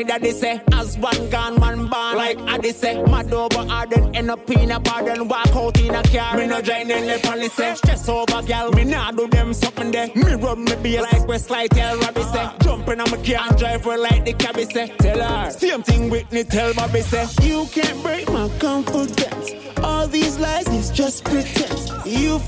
Daddy 0.10 0.32
say, 0.32 0.60
as 0.74 0.97
one 0.97 1.30
gone, 1.30 1.55
one 1.60 1.88
born. 1.88 2.18
Like 2.18 2.39
Addy 2.47 2.72
say, 2.72 2.99
mad 3.03 3.32
over 3.32 3.64
then 3.91 4.16
end 4.16 4.32
up 4.32 4.49
in 4.49 4.72
a 4.72 4.80
bar, 4.80 5.03
then 5.05 5.28
walk 5.28 5.55
out 5.55 5.80
in 5.80 5.93
a 5.93 6.01
car. 6.01 6.36
Me 6.36 6.47
no 6.47 6.62
join 6.62 6.89
in 6.89 7.05
the 7.05 7.20
policy. 7.22 7.64
Eh. 7.64 7.74
Stress 7.76 8.10
over 8.10 8.41
girl, 8.41 8.72
me 8.72 8.86
nah 8.86 9.12
do 9.12 9.28
them 9.28 9.53
something 9.53 9.91
there. 9.91 10.10
Me 10.16 10.34
rub 10.34 10.57
me 10.57 10.76
beer 10.82 11.03
like 11.03 11.28
Westlight 11.28 11.70
tell 11.70 11.95
Robbie 11.99 12.24
say. 12.24 12.41
Ah. 12.41 12.55
Jumping 12.64 12.99
on 12.99 13.12
my 13.12 13.18
car 13.18 13.47
and 13.47 13.57
drive 13.60 13.86
her 13.86 13.97
like 13.97 14.26
the 14.26 14.34
cabby 14.34 14.66
say. 14.66 14.88
Tell 14.97 15.22
her, 15.22 15.51
same 15.51 15.84
thing 15.84 16.10
with 16.10 16.32
me, 16.32 16.43
tell 16.43 16.74
Bobby 16.74 17.01
say. 17.01 17.28
You 17.43 17.68
can't 17.72 18.01
break 18.01 18.28
my 18.30 18.49
confidence. 18.57 19.51
All 19.84 20.07
these 20.07 20.39
lies 20.39 20.68
is 20.70 20.89
just 20.89 21.24
pretense. 21.24 21.91
You 22.07 22.41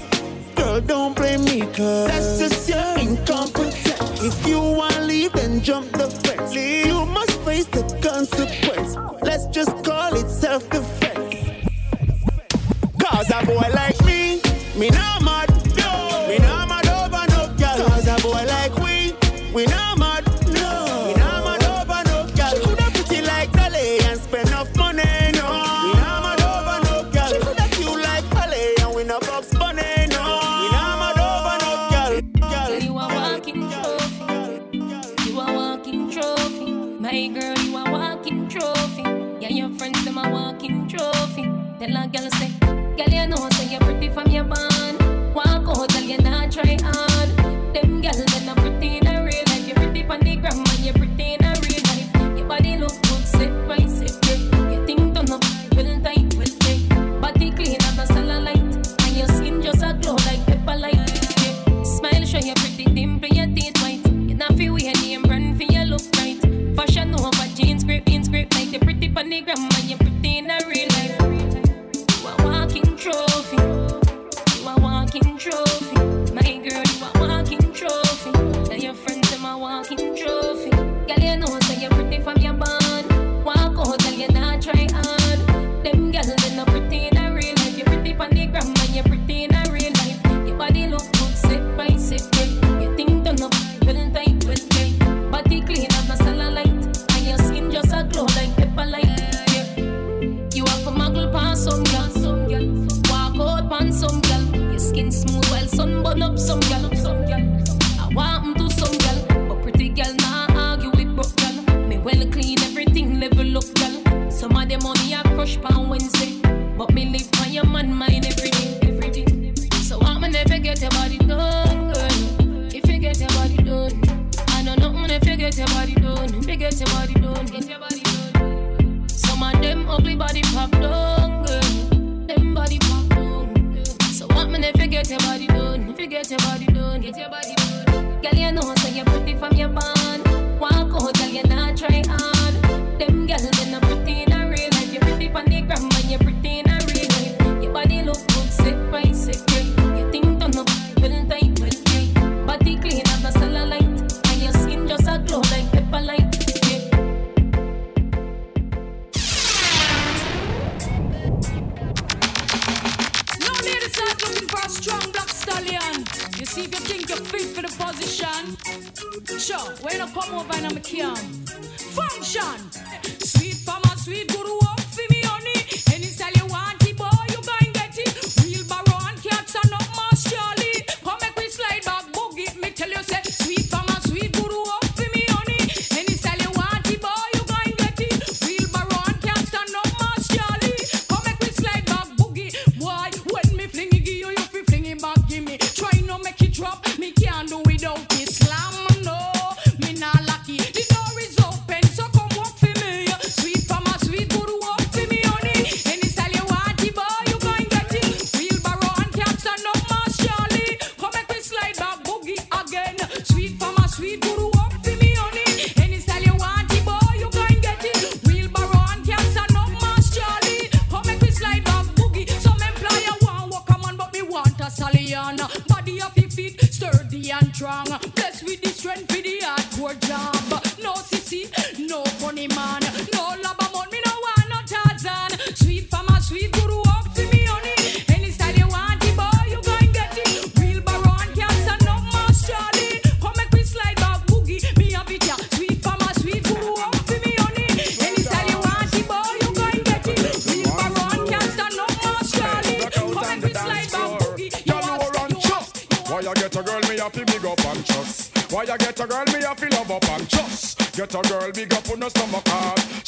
Girl, 0.62 0.80
don't 0.80 1.16
blame 1.16 1.44
me, 1.46 1.62
cause 1.62 2.08
that's 2.08 2.38
just 2.38 2.70
your 2.70 3.00
incompetence. 3.00 4.22
If 4.22 4.48
you 4.48 4.60
wanna 4.60 5.02
leave, 5.02 5.34
then 5.34 5.60
jump 5.64 5.92
the 5.92 6.08
fence. 6.08 6.54
You 6.54 7.04
must 7.08 7.42
face 7.42 7.66
the 7.66 7.82
consequence. 8.08 8.96
Let's 9.24 9.48
just 9.48 9.84
call 9.84 10.14
it 10.14 10.30
self 10.30 10.70
defense. 10.70 11.34
Cause 13.02 13.32
a 13.32 13.44
boy 13.44 13.70
like 13.74 14.00
me, 14.06 14.11
me 14.11 14.11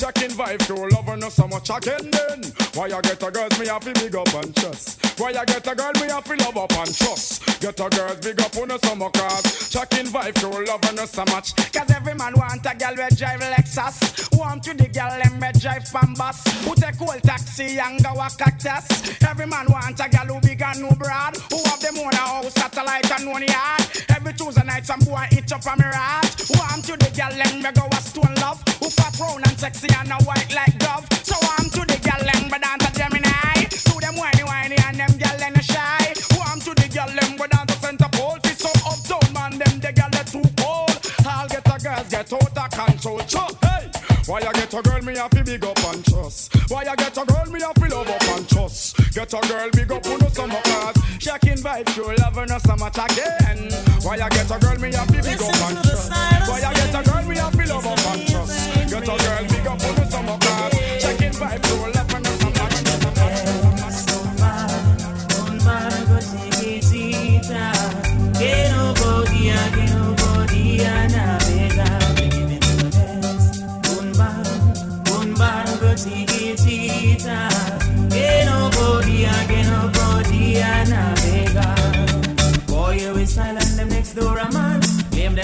hard. 0.04 0.13
Checking 0.24 0.38
vibe 0.38 0.66
to 0.68 0.96
love 0.96 1.06
her 1.06 1.18
no 1.18 1.28
so 1.28 1.46
much 1.50 1.70
again 1.70 2.10
then. 2.10 2.54
Why 2.76 2.88
you 2.88 3.02
get 3.02 3.22
a 3.22 3.30
girl, 3.30 3.50
me 3.60 3.68
have 3.68 3.84
to 3.84 3.92
big 3.92 4.16
up 4.16 4.34
and 4.34 4.56
trust. 4.56 5.20
Why 5.20 5.32
you 5.32 5.46
get 5.46 5.68
a 5.68 5.76
girl, 5.76 5.92
me 5.96 6.08
have 6.08 6.24
to 6.24 6.36
love 6.38 6.56
up 6.56 6.72
and 6.78 6.96
trust. 6.96 7.60
Get 7.60 7.78
a 7.78 7.90
girl, 7.90 8.16
big 8.22 8.40
up 8.40 8.56
on 8.56 8.70
the 8.70 8.78
stomach 8.78 9.18
hard. 9.18 9.44
Checking 9.44 10.08
vibe 10.08 10.36
to 10.36 10.48
love 10.48 10.82
her 10.86 10.94
no 10.94 11.06
so 11.06 11.26
much. 11.26 11.54
Cause 11.74 11.92
every 11.92 12.14
man 12.14 12.34
want 12.38 12.66
a 12.66 12.74
girl 12.74 12.96
we 12.96 13.16
drive 13.18 13.42
Lexus. 13.42 14.40
Want 14.40 14.64
to 14.64 14.74
the 14.74 14.88
girl 14.88 15.12
them 15.12 15.40
we 15.42 15.60
drive 15.60 15.84
Pambas. 15.92 16.40
Who 16.64 16.74
take 16.76 17.02
old 17.02 17.22
taxi 17.24 17.78
and 17.80 18.02
go 18.02 18.12
a 18.14 18.30
cactus. 18.32 18.88
Every 19.28 19.46
man 19.46 19.66
want 19.68 20.00
a 20.00 20.08
girl 20.08 20.36
who 20.36 20.40
big 20.40 20.62
and 20.62 20.84
no 20.84 20.92
broad. 20.92 21.36
Who 21.52 21.60
have 21.68 21.82
them 21.82 22.00
own 22.00 22.14
a 22.14 22.16
house, 22.16 22.54
satellite 22.54 23.12
and 23.12 23.28
one 23.28 23.44
yard. 23.44 23.84
Every 24.08 24.32
Tuesday 24.32 24.64
night 24.64 24.86
some 24.86 25.02
boy 25.02 25.28
eat 25.36 25.52
up 25.52 25.68
on 25.68 25.80
me 25.80 25.86
rat. 25.86 26.32
Want 26.56 26.86
to 26.86 26.96
the 26.96 27.12
girl 27.12 27.36
them 27.36 27.60
we 27.60 27.72
go 27.76 27.88
a 27.92 28.00
stone 28.00 28.36
love. 28.40 28.64
Who 28.80 28.90
fat 28.90 29.20
round 29.20 29.44
and 29.48 29.60
sexy 29.60 29.88
and 30.00 30.13
white 30.26 30.54
like 30.54 30.78
dove. 30.80 31.06
So 31.24 31.36
want 31.42 31.74
to 31.74 31.82
the 31.86 31.98
girl 32.02 32.22
them 32.22 32.50
we 32.52 32.58
dance 32.60 32.86
a 32.86 32.92
Gemini. 32.94 33.68
To 33.70 33.94
them 34.00 34.16
whiny 34.16 34.44
whiny 34.44 34.78
and 34.88 34.98
them 34.98 35.14
girl 35.18 35.38
them 35.38 35.56
shy. 35.62 36.14
Want 36.38 36.62
to 36.64 36.74
the 36.74 36.88
girl 36.94 37.10
them 37.10 37.32
we 37.40 37.48
dance 37.48 37.74
a 37.74 37.78
center 37.82 38.10
pole. 38.14 38.38
Fi 38.44 38.54
so 38.54 38.72
uptown 38.86 39.34
man 39.34 39.52
them 39.60 39.80
the 39.80 39.92
girl 39.92 40.12
they 40.12 40.26
too 40.30 40.46
cold. 40.62 40.96
I'll 41.26 41.48
get 41.48 41.66
a 41.66 41.78
girls 41.82 42.10
get 42.10 42.34
out 42.34 42.58
of 42.58 42.70
control. 42.72 43.52
Hey. 43.62 43.92
Why 44.26 44.40
you 44.40 44.54
get 44.54 44.74
a 44.74 44.82
girl, 44.82 45.02
me 45.02 45.18
have 45.18 45.32
to 45.32 45.44
big 45.44 45.66
up 45.66 45.84
and 45.84 46.06
trust. 46.06 46.56
Why 46.72 46.84
you 46.84 46.96
get 46.96 47.18
a 47.18 47.26
girl, 47.26 47.46
me 47.52 47.60
have 47.62 47.74
to 47.76 47.88
love 47.94 48.10
up 48.10 48.24
and 48.24 48.48
trust. 48.48 48.96
Get 49.14 49.34
a 49.34 49.42
girl, 49.48 49.70
big 49.74 49.92
up 49.92 50.06
on 50.06 50.20
the 50.20 50.30
summer 50.30 50.62
class. 50.62 50.96
Checking 51.20 51.58
vibe, 51.58 51.96
you 51.98 52.16
love 52.16 52.36
no 52.36 52.76
much 52.78 52.98
again. 52.98 53.70
Why 54.02 54.16
you 54.16 54.30
get 54.30 54.50
a 54.50 54.60
girl, 54.60 54.80
me 54.80 54.94
have 54.94 55.08
to 55.08 55.22
big 55.22 55.42
up 55.42 55.56
and 55.68 55.84
trust. 55.84 56.12
Why 56.12 56.60
you 56.60 56.74
get 56.74 56.96
a 56.96 57.04
girl, 57.04 57.24
me 57.24 57.36
have 57.36 57.52
to 57.52 57.66
love 57.68 57.86
up 57.86 58.06
and 58.08 58.28
trust. 58.28 58.90
Get 58.90 59.04
a 59.04 59.06
girl, 59.06 59.53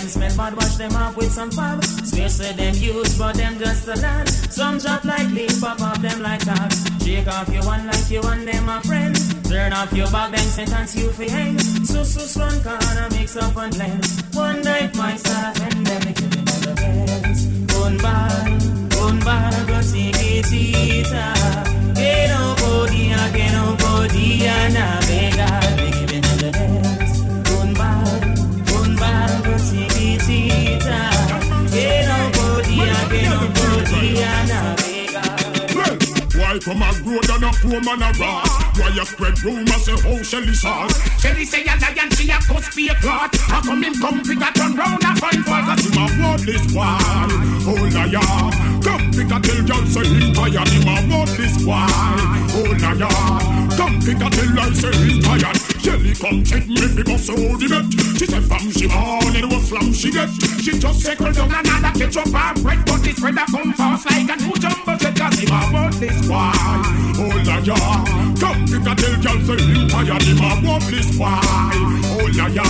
smell 0.09 0.35
bad, 0.37 0.55
wash 0.55 0.75
them 0.75 0.95
with 1.15 1.31
some 1.31 1.51
fab. 1.51 1.81
Them 2.57 2.73
but 3.17 3.35
them 3.35 3.57
just 3.59 3.87
a. 3.87 4.27
Some 4.27 4.79
drop 4.79 5.05
like 5.05 5.29
pop 5.77 5.97
them 6.01 6.21
like. 6.21 6.41
Shake 7.03 7.27
off 7.27 7.49
your 7.49 7.63
one 7.65 7.85
like 7.87 8.09
you 8.09 8.21
them 8.45 8.69
a 8.69 8.81
friend. 8.81 9.15
Turn 9.45 9.73
off 9.73 9.93
your 9.93 10.09
back, 10.11 10.31
then 10.31 10.47
sentence 10.57 10.95
you 10.95 11.09
hang. 11.29 11.57
Mix 13.11 13.37
up 13.37 13.55
and 13.57 13.73
blend. 13.73 14.05
One 14.33 14.61
night 14.61 14.95
my 14.95 15.15
start 15.15 15.59
and 15.61 15.85
then 15.85 16.05
me 16.05 16.13
give 16.13 16.35
me 16.35 16.41
the 16.65 16.73
best. 16.75 17.75
Un 17.81 17.97
bar, 17.97 18.45
un 19.05 19.19
barco 19.19 19.81
chiquitita. 20.41 21.33
Que 21.95 22.27
no 22.29 22.55
podía, 22.55 23.31
que 23.31 23.49
no 23.51 23.75
podía 23.77 24.69
navegar. 24.69 24.98
Why 36.59 36.73
come 36.73 36.83
a 36.83 37.03
grow 37.03 37.19
than 37.21 37.43
a 37.43 37.51
poor 37.53 37.79
man 37.81 38.01
a 38.01 38.11
rat? 38.19 38.75
Why 38.77 38.89
you 38.89 39.05
spread 39.05 39.41
rumors 39.43 39.85
say 39.85 39.95
how 39.95 40.21
Shelly 40.23 40.53
sauce? 40.53 41.21
Shelly 41.21 41.45
say 41.45 41.63
a 41.63 41.77
lion, 41.79 42.11
she 42.11 42.29
a 42.29 42.37
cuss 42.39 42.75
be 42.75 42.89
a 42.89 42.95
clot. 42.95 43.33
I 43.49 43.61
come 43.61 43.83
in, 43.83 43.93
come 43.95 44.21
pick 44.23 44.41
a 44.41 44.51
turn 44.51 44.75
round 44.75 45.03
a 45.03 45.15
find 45.15 45.45
for 45.45 45.61
Cause 45.63 45.85
him 45.85 45.97
a 45.97 46.05
worthless 46.19 46.73
one 46.73 47.31
Oh 47.65 47.87
liar 47.95 48.19
Come 48.83 49.11
pick 49.11 49.31
a 49.31 49.39
tell 49.39 49.65
y'all 49.65 49.85
say 49.85 50.05
him 50.05 50.33
tired 50.33 50.67
Him 50.67 50.87
a 50.87 51.17
worthless 51.17 51.63
one 51.63 51.87
Oh 52.51 52.75
liar 52.81 53.58
Come 53.79 53.95
pick 54.01 54.19
a 54.19 54.29
tell 54.29 54.51
y'all 54.51 54.75
say 54.75 54.91
him 54.91 55.21
tired. 55.23 55.55
Shelly 55.79 56.13
come 56.13 56.43
check 56.43 56.67
me 56.67 56.83
because 56.93 57.25
so 57.25 57.35
the 57.35 57.67
bet 57.71 57.87
She 58.19 58.25
said 58.27 58.43
fam 58.43 58.67
she 58.75 58.87
born 58.91 59.31
and 59.31 59.47
what 59.47 59.63
flam 59.63 59.93
she 59.93 60.11
get. 60.11 60.27
She 60.59 60.77
just 60.77 60.99
circle 60.99 61.31
down 61.31 61.47
another 61.47 61.95
ketchup 61.95 62.27
and 62.27 62.61
bread 62.61 62.83
But 62.85 62.99
this 62.99 63.23
a 63.23 63.31
come 63.47 63.71
fast 63.71 64.03
like 64.11 64.27
a 64.27 64.35
new 64.43 64.55
jumbo 64.59 64.93
jet 64.99 65.15
Cause 65.15 65.39
him 65.39 65.55
a 65.55 65.59
worthless 65.71 66.27
one 66.27 66.83
Oh 67.15 67.31
liar 67.47 67.79
Come 68.35 68.67
pick 68.67 68.83
a 68.83 68.93
tell 68.99 69.15
y'all 69.23 69.39
say 69.47 69.63
him 69.63 69.87
tired 69.87 70.23
Him 70.27 70.43
a 70.43 70.49
worthless 70.59 71.09
one 71.15 71.39
Oh 72.19 72.27
liar 72.35 72.67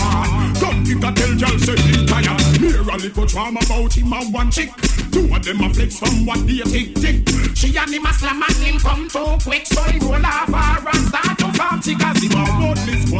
Come 0.62 0.86
pick 0.86 1.02
a 1.02 1.10
tell 1.10 1.34
y'all 1.34 1.58
say 1.58 1.74
him 1.90 2.06
tired 2.06 2.49
Merely 2.70 3.10
little 3.10 3.26
drama 3.26 3.60
about 3.66 3.94
him 3.98 4.14
and 4.14 4.34
one 4.34 4.52
chick. 4.52 4.70
Two 5.12 5.34
of 5.34 5.44
them 5.44 5.62
a 5.62 5.74
flex 5.74 5.98
from 5.98 6.26
what 6.26 6.46
they 6.46 6.62
tick 6.70 6.94
tick. 6.96 7.28
She 7.56 7.76
and 7.76 7.92
him 7.92 8.06
a 8.06 8.14
slam 8.14 8.44
and 8.44 8.56
him 8.58 8.80
come 8.80 9.10
too 9.10 9.38
quick, 9.44 9.66
so 9.66 9.82
he 9.84 9.98
roll 10.00 10.26
off 10.26 10.48
her 10.48 10.90
and 10.90 11.08
start 11.08 11.38
to 11.40 11.52
farm 11.58 11.82
chick 11.82 11.98
as 12.00 12.24
a 12.24 12.30
worthless 12.62 13.10
boy. 13.10 13.20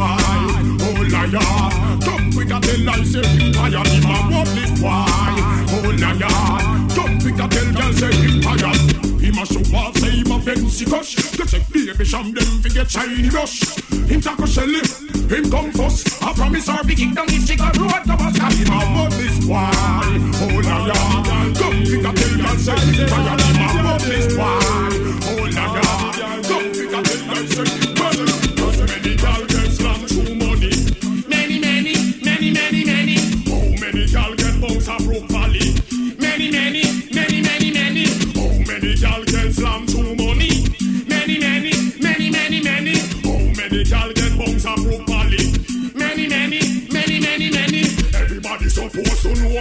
Oh 0.86 1.02
liar, 1.10 2.00
come 2.04 2.32
quick 2.32 2.50
and 2.50 2.62
tell 2.62 2.90
I 2.90 3.04
say 3.04 3.26
him 3.26 3.52
tired. 3.52 3.86
Him 3.88 4.04
a 4.04 4.16
worthless 4.30 4.80
boy. 4.80 5.49
Oh 5.90 5.96
liar, 5.96 6.86
come 6.94 7.18
quick 7.18 7.40
and 7.40 7.50
tell 7.50 7.72
girl 7.72 7.92
say 7.94 8.14
him 8.14 8.40
tired. 8.40 8.78
Him 9.20 9.38
a 9.38 9.44
show 9.44 9.76
off, 9.76 9.96
say 9.98 10.22
him 10.22 10.30
a 10.30 10.38
fancy 10.40 10.84
kush. 10.84 11.16
The 11.34 11.44
check 11.50 11.66
baby 11.72 12.04
sham 12.04 12.32
them 12.32 12.62
fi 12.62 12.68
get 12.68 12.88
shiny 12.88 13.28
rush. 13.30 13.60
Him 14.06 14.20
talk 14.20 14.38
a 14.38 14.46
shelly, 14.46 14.86
him 15.26 15.50
come 15.50 15.72
first. 15.72 16.22
I 16.22 16.32
promise 16.32 16.68
her 16.68 16.84
be 16.84 16.94
kick 16.94 17.14
down 17.14 17.26
if 17.28 17.44
she 17.44 17.56
got 17.56 17.76
road 17.76 18.04
to 18.06 18.16
bus. 18.16 18.38
Cause 18.38 18.54
him 18.54 18.70
a 18.70 18.78
want 18.94 19.14
this 19.14 19.44
boy. 19.44 19.66
Oh 20.38 20.60
la 20.62 20.86
la, 20.86 20.94
come 21.58 21.82
pick 21.82 22.06
a 22.06 22.12
tell 22.14 22.34
girl 22.38 22.56
say 22.56 22.78
him 22.78 23.08
tired. 23.10 23.40
Him 23.50 23.58
a 23.58 23.82
want 23.82 24.02
this 24.06 24.26
boy. 24.30 24.62
Oh 25.26 25.42
la 25.50 25.64
la, 25.74 25.82
come 26.46 26.79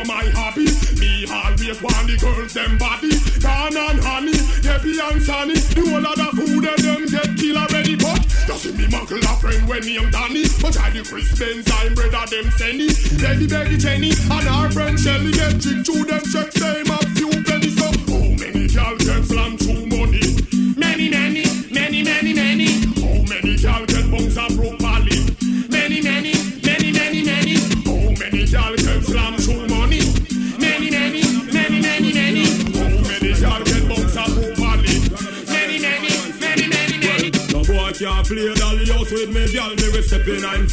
my 0.09 0.25
hobby. 0.33 0.65
Me 0.97 1.29
always 1.29 1.77
want 1.85 2.09
the 2.09 2.17
girls 2.17 2.53
them 2.53 2.77
body. 2.81 3.13
Gone 3.37 3.77
and 3.77 4.01
honey, 4.01 4.33
Debbie 4.65 4.97
and 4.97 5.21
Sunny. 5.21 5.53
The 5.53 5.85
whole 5.85 6.01
of 6.01 6.17
the 6.17 6.29
food 6.33 6.65
and 6.65 6.81
them 6.81 7.01
get 7.05 7.29
kill 7.37 7.57
already. 7.61 7.95
But 7.95 8.25
doesn't 8.49 8.73
me 8.73 8.89
muckle 8.89 9.21
a 9.21 9.33
friend 9.37 9.69
when 9.69 9.85
name 9.85 10.09
Danny. 10.09 10.49
But 10.57 10.81
I 10.81 10.89
the 10.89 11.05
Chris 11.05 11.29
Benz, 11.37 11.69
I'm 11.69 11.93
brother 11.93 12.25
them 12.25 12.49
Senny. 12.57 12.89
Betty, 13.21 13.45
Becky, 13.45 13.77
Jenny, 13.77 14.11
and 14.17 14.47
our 14.49 14.71
friend 14.73 14.97
Shelly 14.97 15.31
get 15.31 15.61
chick 15.61 15.85
to 15.85 15.95
them 16.01 16.23
check 16.25 16.49
them 16.57 16.89
a 16.89 16.97
few 17.13 17.29
pennies. 17.45 17.77
So 17.77 17.85
how 18.09 18.33
many 18.41 18.65
girl 18.65 18.97
get 18.97 19.23
slammed 19.29 19.58
play 38.29 38.53
dolly 38.53 38.85
house 38.85 39.11
with 39.11 39.33
me, 39.33 39.43
girl. 39.49 39.73
Me 39.73 39.87
we 39.89 40.01
step 40.05 40.27
in 40.29 40.45
I'm 40.45 40.69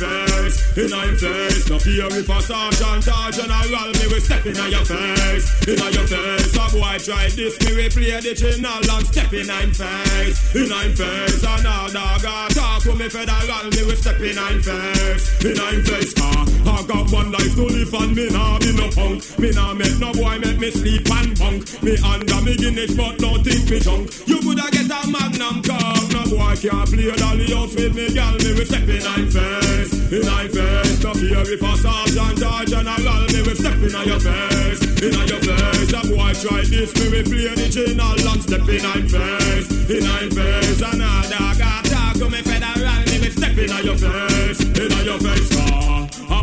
in 0.76 0.92
I'm 0.92 1.16
face. 1.16 1.64
No 1.70 1.78
fear 1.80 2.06
if 2.12 2.28
a 2.28 2.38
sergeant 2.44 3.08
or 3.08 3.30
general, 3.32 3.90
me 3.96 4.04
we 4.12 4.20
step 4.20 4.44
in 4.44 4.56
your 4.68 4.84
face, 4.84 5.46
in 5.64 5.80
your 5.80 6.06
face. 6.06 6.52
A 6.52 6.64
boy 6.76 6.96
try 7.00 7.28
this, 7.32 7.56
me 7.64 7.70
we 7.74 7.88
play 7.88 8.20
the 8.20 8.32
channel 8.36 8.84
and 8.84 9.06
step 9.08 9.32
in 9.32 9.48
I'm 9.48 9.72
face, 9.72 10.38
in 10.54 10.72
I'm. 10.72 10.92
And 10.96 11.66
all 11.66 11.88
dog 11.90 12.24
a 12.24 12.52
talk 12.52 12.82
to 12.84 12.94
me 12.94 13.08
federal, 13.08 13.64
me 13.72 13.82
we 13.88 13.94
step 13.96 14.20
in 14.20 14.36
I'm 14.36 14.60
face, 14.60 15.44
in 15.44 15.58
I'm 15.58 15.80
face. 15.82 16.12
Car 16.12 16.44
I 16.66 16.82
got 16.84 17.10
one 17.10 17.32
life 17.32 17.54
to 17.54 17.64
live 17.64 17.94
and 17.94 18.14
me 18.14 18.28
nah 18.28 18.58
be 18.58 18.72
no 18.76 18.90
punk. 18.90 19.38
Me 19.38 19.50
nah 19.52 19.72
make 19.72 19.98
no 19.98 20.12
boy 20.12 20.38
make 20.38 20.58
me 20.58 20.70
sleep 20.70 21.08
and 21.10 21.38
bunk. 21.38 21.82
Me 21.82 21.96
under 22.04 22.40
me 22.42 22.56
Guinness 22.56 22.94
but 22.96 23.18
don't 23.18 23.42
think 23.44 23.70
me 23.70 23.80
junk. 23.80 24.10
You 24.26 24.40
coulda 24.40 24.68
get 24.72 24.90
a 24.90 25.08
magnum 25.08 25.62
cup, 25.62 26.04
boy 26.28 26.56
can't 26.56 26.88
play 26.88 27.10
dolly 27.16 27.46
house 27.52 27.74
with 27.74 27.94
me, 27.94 28.12
girl. 28.12 28.32
Me 28.42 28.52
we 28.54 28.64
step 28.64 28.88
in 28.88 29.06
I'm 29.06 29.30
face, 29.30 29.92
in 30.12 30.28
I'm 30.28 30.48
face. 30.48 31.02
No 31.02 31.12
fear 31.14 31.44
if 31.44 31.62
a 31.62 31.72
sergeant 31.76 32.42
or 32.42 32.64
general, 32.64 33.22
me 33.32 33.40
we 33.42 33.54
step 33.54 33.80
in 33.80 33.96
your 34.06 34.20
face, 34.20 34.82
in 35.02 35.16
your 35.28 35.40
face. 35.40 35.92
A 35.92 36.00
boy 36.08 36.32
try 36.34 36.62
this, 36.64 36.90
me 36.96 37.06
we 37.10 37.22
play 37.22 37.54
the 37.54 37.66
channel 37.70 38.28
and 38.30 38.42
step 38.42 38.68
in 38.68 38.84
I'm 38.84 39.08
face, 39.08 39.68
in 39.90 40.06
I'm 40.06 40.30
face. 40.30 40.82
And 40.82 41.02
a 41.02 41.12
dog 41.30 41.60
a 41.60 41.88
talk 41.88 42.14
to 42.18 42.30
me 42.30 42.40
federal, 42.42 43.00
me 43.06 43.16
we 43.20 43.30
step 43.30 43.56
in 43.56 43.70
your 43.84 43.96
face, 43.96 44.60
in 44.60 45.04
your 45.04 45.18
face. 45.18 45.55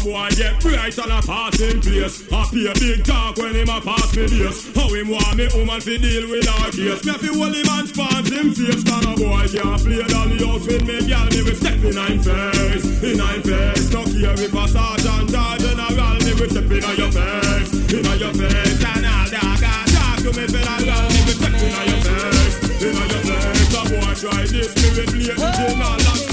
A 0.03 0.05
boy 0.05 0.27
get 0.35 0.59
bright 0.59 0.97
and 0.97 1.11
a 1.15 1.21
pass 1.23 1.61
in 1.61 1.79
place. 1.79 2.27
A 2.27 2.43
pay 2.51 2.67
big 2.75 3.05
talk 3.05 3.37
when 3.37 3.55
him 3.55 3.69
a 3.69 3.79
pass 3.79 4.11
me 4.17 4.27
base. 4.27 4.75
How 4.75 4.91
him 4.91 5.07
want 5.07 5.37
me 5.37 5.47
woman 5.55 5.79
fi 5.79 5.95
deal 5.97 6.27
with 6.27 6.43
our 6.43 6.67
case. 6.75 7.05
Me 7.07 7.11
a 7.11 7.15
fi 7.15 7.27
hold 7.31 7.55
him 7.55 7.69
and 7.71 7.87
spans 7.87 8.27
him 8.27 8.51
face. 8.51 8.83
Can 8.83 9.07
a 9.07 9.15
boy 9.15 9.47
can't 9.47 9.79
play 9.79 10.03
dolly 10.03 10.43
house 10.43 10.67
with 10.67 10.83
me, 10.83 10.99
girl. 11.07 11.23
Me 11.31 11.39
we 11.47 11.55
step 11.55 11.79
in 11.87 11.95
I'm 11.95 12.19
face, 12.19 12.83
in 12.99 13.21
I'm 13.21 13.41
face. 13.47 13.87
No 13.95 14.03
care 14.03 14.35
if 14.43 14.51
a 14.51 14.63
sergeant 14.67 15.31
or 15.39 15.55
general, 15.63 16.17
me 16.19 16.31
we 16.35 16.45
step 16.51 16.67
in 16.67 16.83
your 16.99 17.11
face, 17.15 17.71
in 17.95 18.03
on 18.03 18.19
your 18.19 18.33
face. 18.35 18.83
And 18.83 19.07
all 19.07 19.29
dog 19.31 19.63
a 19.63 19.75
talk 19.87 20.19
to 20.19 20.29
me 20.35 20.45
federal, 20.51 21.03
me 21.15 21.19
we 21.23 21.31
step 21.31 21.55
in 21.63 21.71
your 21.79 22.01
face, 22.03 22.55
in 22.83 22.91
your 22.91 23.23
face. 23.23 23.71
A 23.71 23.81
boy 23.87 24.11
try 24.19 24.43
this, 24.51 24.75
me 24.75 24.87
we 24.99 25.03
play 25.07 25.31
the 25.31 25.47
channel 25.55 26.32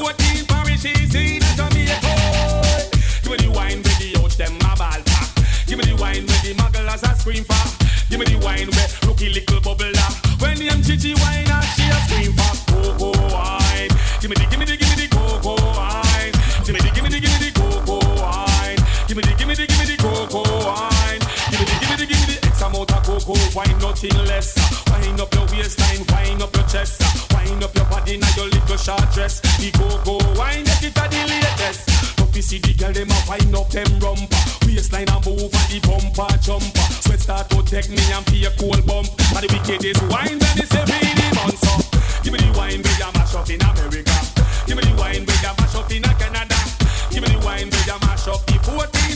14 0.00 0.46
parishes. 0.46 1.10
Give 1.10 1.42
me 3.30 3.36
the 3.36 3.50
wine 3.50 3.82
the 3.82 4.14
a 4.14 4.18
ball 4.22 4.30
Give 5.66 5.78
me 5.78 5.84
the 5.84 5.96
wine 5.98 6.22
the 6.22 6.30
a. 6.30 7.74
Give 8.08 8.18
me 8.18 8.24
the 8.24 8.36
wine 8.38 8.70
little 9.32 9.60
When 10.38 10.56
the 10.56 10.68
she 11.74 11.90
a 11.90 11.98
wine. 13.34 13.90
Give 14.20 14.30
me 14.30 14.36
the, 14.36 14.46
give 14.50 14.58
me 14.58 14.64
the, 14.66 14.76
give 14.76 14.88
me 14.88 14.94
the 15.06 15.16
wine. 15.16 16.32
Give 16.64 16.74
me 16.74 16.80
the, 16.80 16.90
give 16.94 17.02
me 17.02 17.08
the, 17.10 17.18
give 17.18 17.30
me 17.30 17.36
the 17.44 17.56
wine. 18.34 18.78
Give 19.08 19.16
me 19.16 19.22
the, 19.22 19.34
give 19.38 19.48
me 19.48 19.54
the, 19.54 19.66
give 19.66 19.78
me 19.78 19.84
the 19.86 19.96
wine, 23.54 23.78
nothing. 23.80 24.14
Wine 24.86 25.20
up 25.20 25.34
your 25.34 25.46
waistline, 25.46 26.04
wine 26.10 26.42
up 26.42 26.54
your 26.54 26.64
chest 26.64 27.17
body 27.88 28.14
in 28.14 28.22
your 28.36 28.46
little 28.46 28.76
short 28.76 29.04
dress. 29.12 29.40
The 29.58 29.72
go-go 29.76 30.20
wine, 30.38 30.64
get 30.64 30.84
it 30.84 30.98
at 30.98 31.10
the 31.10 31.22
latest. 31.26 32.16
Don't 32.16 32.34
you 32.34 32.42
see 32.42 32.58
the 32.58 32.72
girl, 32.74 32.92
them 32.92 33.10
a 33.10 33.18
wind 33.28 33.54
up 33.56 33.68
them 33.70 33.88
rumpa. 33.98 34.38
Waistline 34.66 35.08
a 35.08 35.18
move 35.24 35.50
and 35.50 35.68
the 35.72 35.78
bumper 35.82 36.28
jumper. 36.38 36.86
Sweat 37.02 37.20
start 37.20 37.50
to 37.50 37.62
take 37.64 37.88
me 37.90 37.98
and 38.12 38.24
feel 38.26 38.48
a 38.48 38.50
cold 38.56 38.84
bump. 38.86 39.08
And 39.34 39.42
the 39.42 39.48
wicked 39.50 39.84
is 39.84 40.00
wine 40.12 40.38
and 40.38 40.58
it's 40.60 40.74
every 40.74 41.00
month. 41.34 41.58
So 41.58 41.72
give 42.22 42.32
me 42.32 42.38
the 42.38 42.52
wine, 42.56 42.80
we 42.84 42.92
a 43.00 43.08
mash 43.16 43.34
up 43.34 43.48
in 43.50 43.60
America. 43.60 44.16
Give 44.66 44.76
me 44.76 44.84
the 44.84 44.94
wine, 45.00 45.24
we 45.24 45.34
a 45.42 45.50
mash 45.56 45.74
up 45.74 45.90
in 45.90 46.04
Canada. 46.04 46.58
Give 47.10 47.22
me 47.24 47.28
the 47.32 47.40
wine, 47.44 47.68
we 47.72 47.80
a 47.90 47.96
mash 48.04 48.28
up 48.28 48.44
the 48.46 48.56
40. 48.62 49.07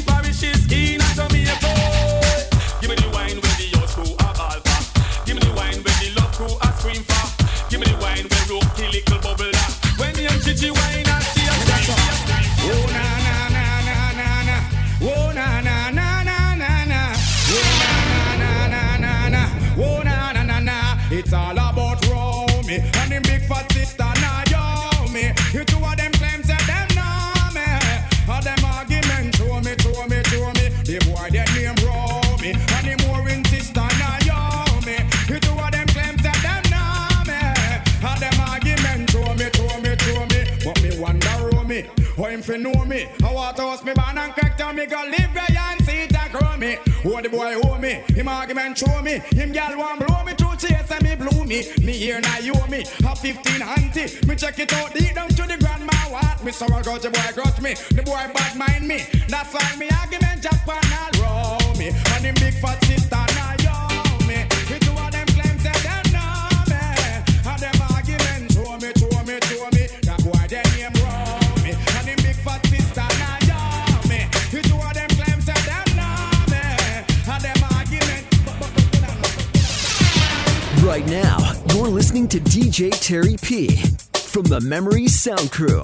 them 42.43 42.63
fi 42.63 42.73
know 42.73 42.85
me. 42.85 43.09
I 43.25 43.33
want 43.33 43.57
to 43.57 43.63
host 43.63 43.85
me 43.85 43.93
man 43.95 44.19
and 44.19 44.33
crack 44.33 44.59
down 44.59 44.77
me 44.77 44.87
go 44.87 44.97
live 45.05 45.35
where 45.35 45.47
and 45.49 45.85
see 45.85 46.03
it 46.03 46.17
and 46.17 46.33
grow 46.33 46.57
me. 46.57 46.77
What 47.03 47.25
the 47.25 47.31
boy 47.31 47.55
owe 47.65 47.79
me, 47.79 48.03
him 48.15 48.29
argument 48.29 48.79
show 48.79 49.03
me. 49.03 49.21
Him 49.33 49.53
gal 49.53 49.77
want 49.77 50.07
blow 50.07 50.25
me 50.25 50.33
through 50.35 50.57
chase 50.57 50.91
and 50.91 51.03
me 51.03 51.15
blow 51.15 51.45
me. 51.45 51.65
Me 51.83 51.93
here 51.93 52.21
now 52.21 52.39
you 52.39 52.55
me, 52.69 52.85
a 53.05 53.17
15 53.17 53.61
hunty. 53.61 54.27
Me 54.27 54.35
check 54.37 54.59
it 54.59 54.73
out, 54.73 54.93
deep 54.95 55.15
down 55.15 55.29
to 55.29 55.43
the 55.43 55.57
grandma 55.59 55.93
what. 56.11 56.45
Me 56.45 56.53
so 56.53 56.67
I 56.67 56.83
got 56.83 57.03
the 57.03 57.11
boy 57.11 57.43
got 57.43 57.61
me, 57.63 57.75
the 57.95 58.03
boy 58.03 58.31
bad 58.35 58.57
mind 58.57 58.87
me. 58.87 59.03
That's 59.29 59.53
why 59.53 59.77
me 59.79 59.89
argument 59.91 60.43
Japan 60.43 60.83
all 61.01 61.13
roll 61.23 61.75
me. 61.77 61.89
And 61.89 62.25
him 62.25 62.35
big 62.35 62.55
fat 62.55 62.83
sister 62.85 63.17
now 63.17 63.62
Right 81.03 81.11
now, 81.11 81.53
you're 81.75 81.89
listening 81.89 82.29
to 82.29 82.39
DJ 82.39 82.93
Terry 83.01 83.37
P 83.43 83.75
from 84.15 84.45
the 84.45 84.61
Memory 84.61 85.09
Sound 85.09 85.51
Crew. 85.51 85.83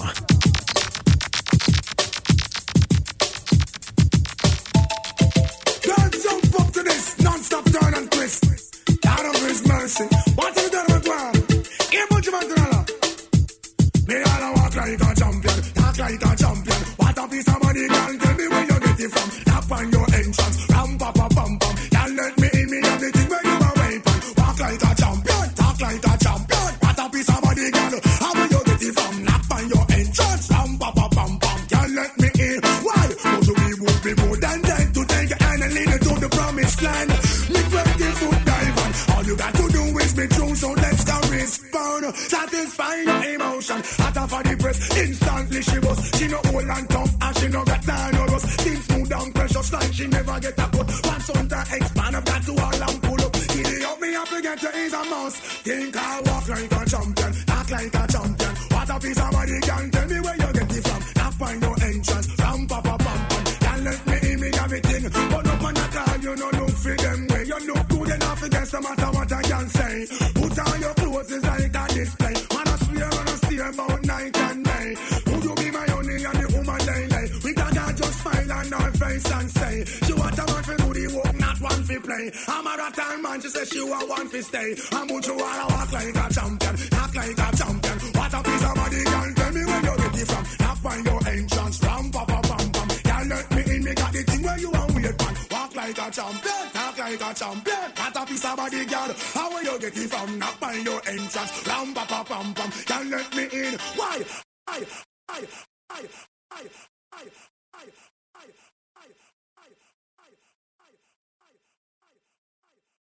I 84.68 84.97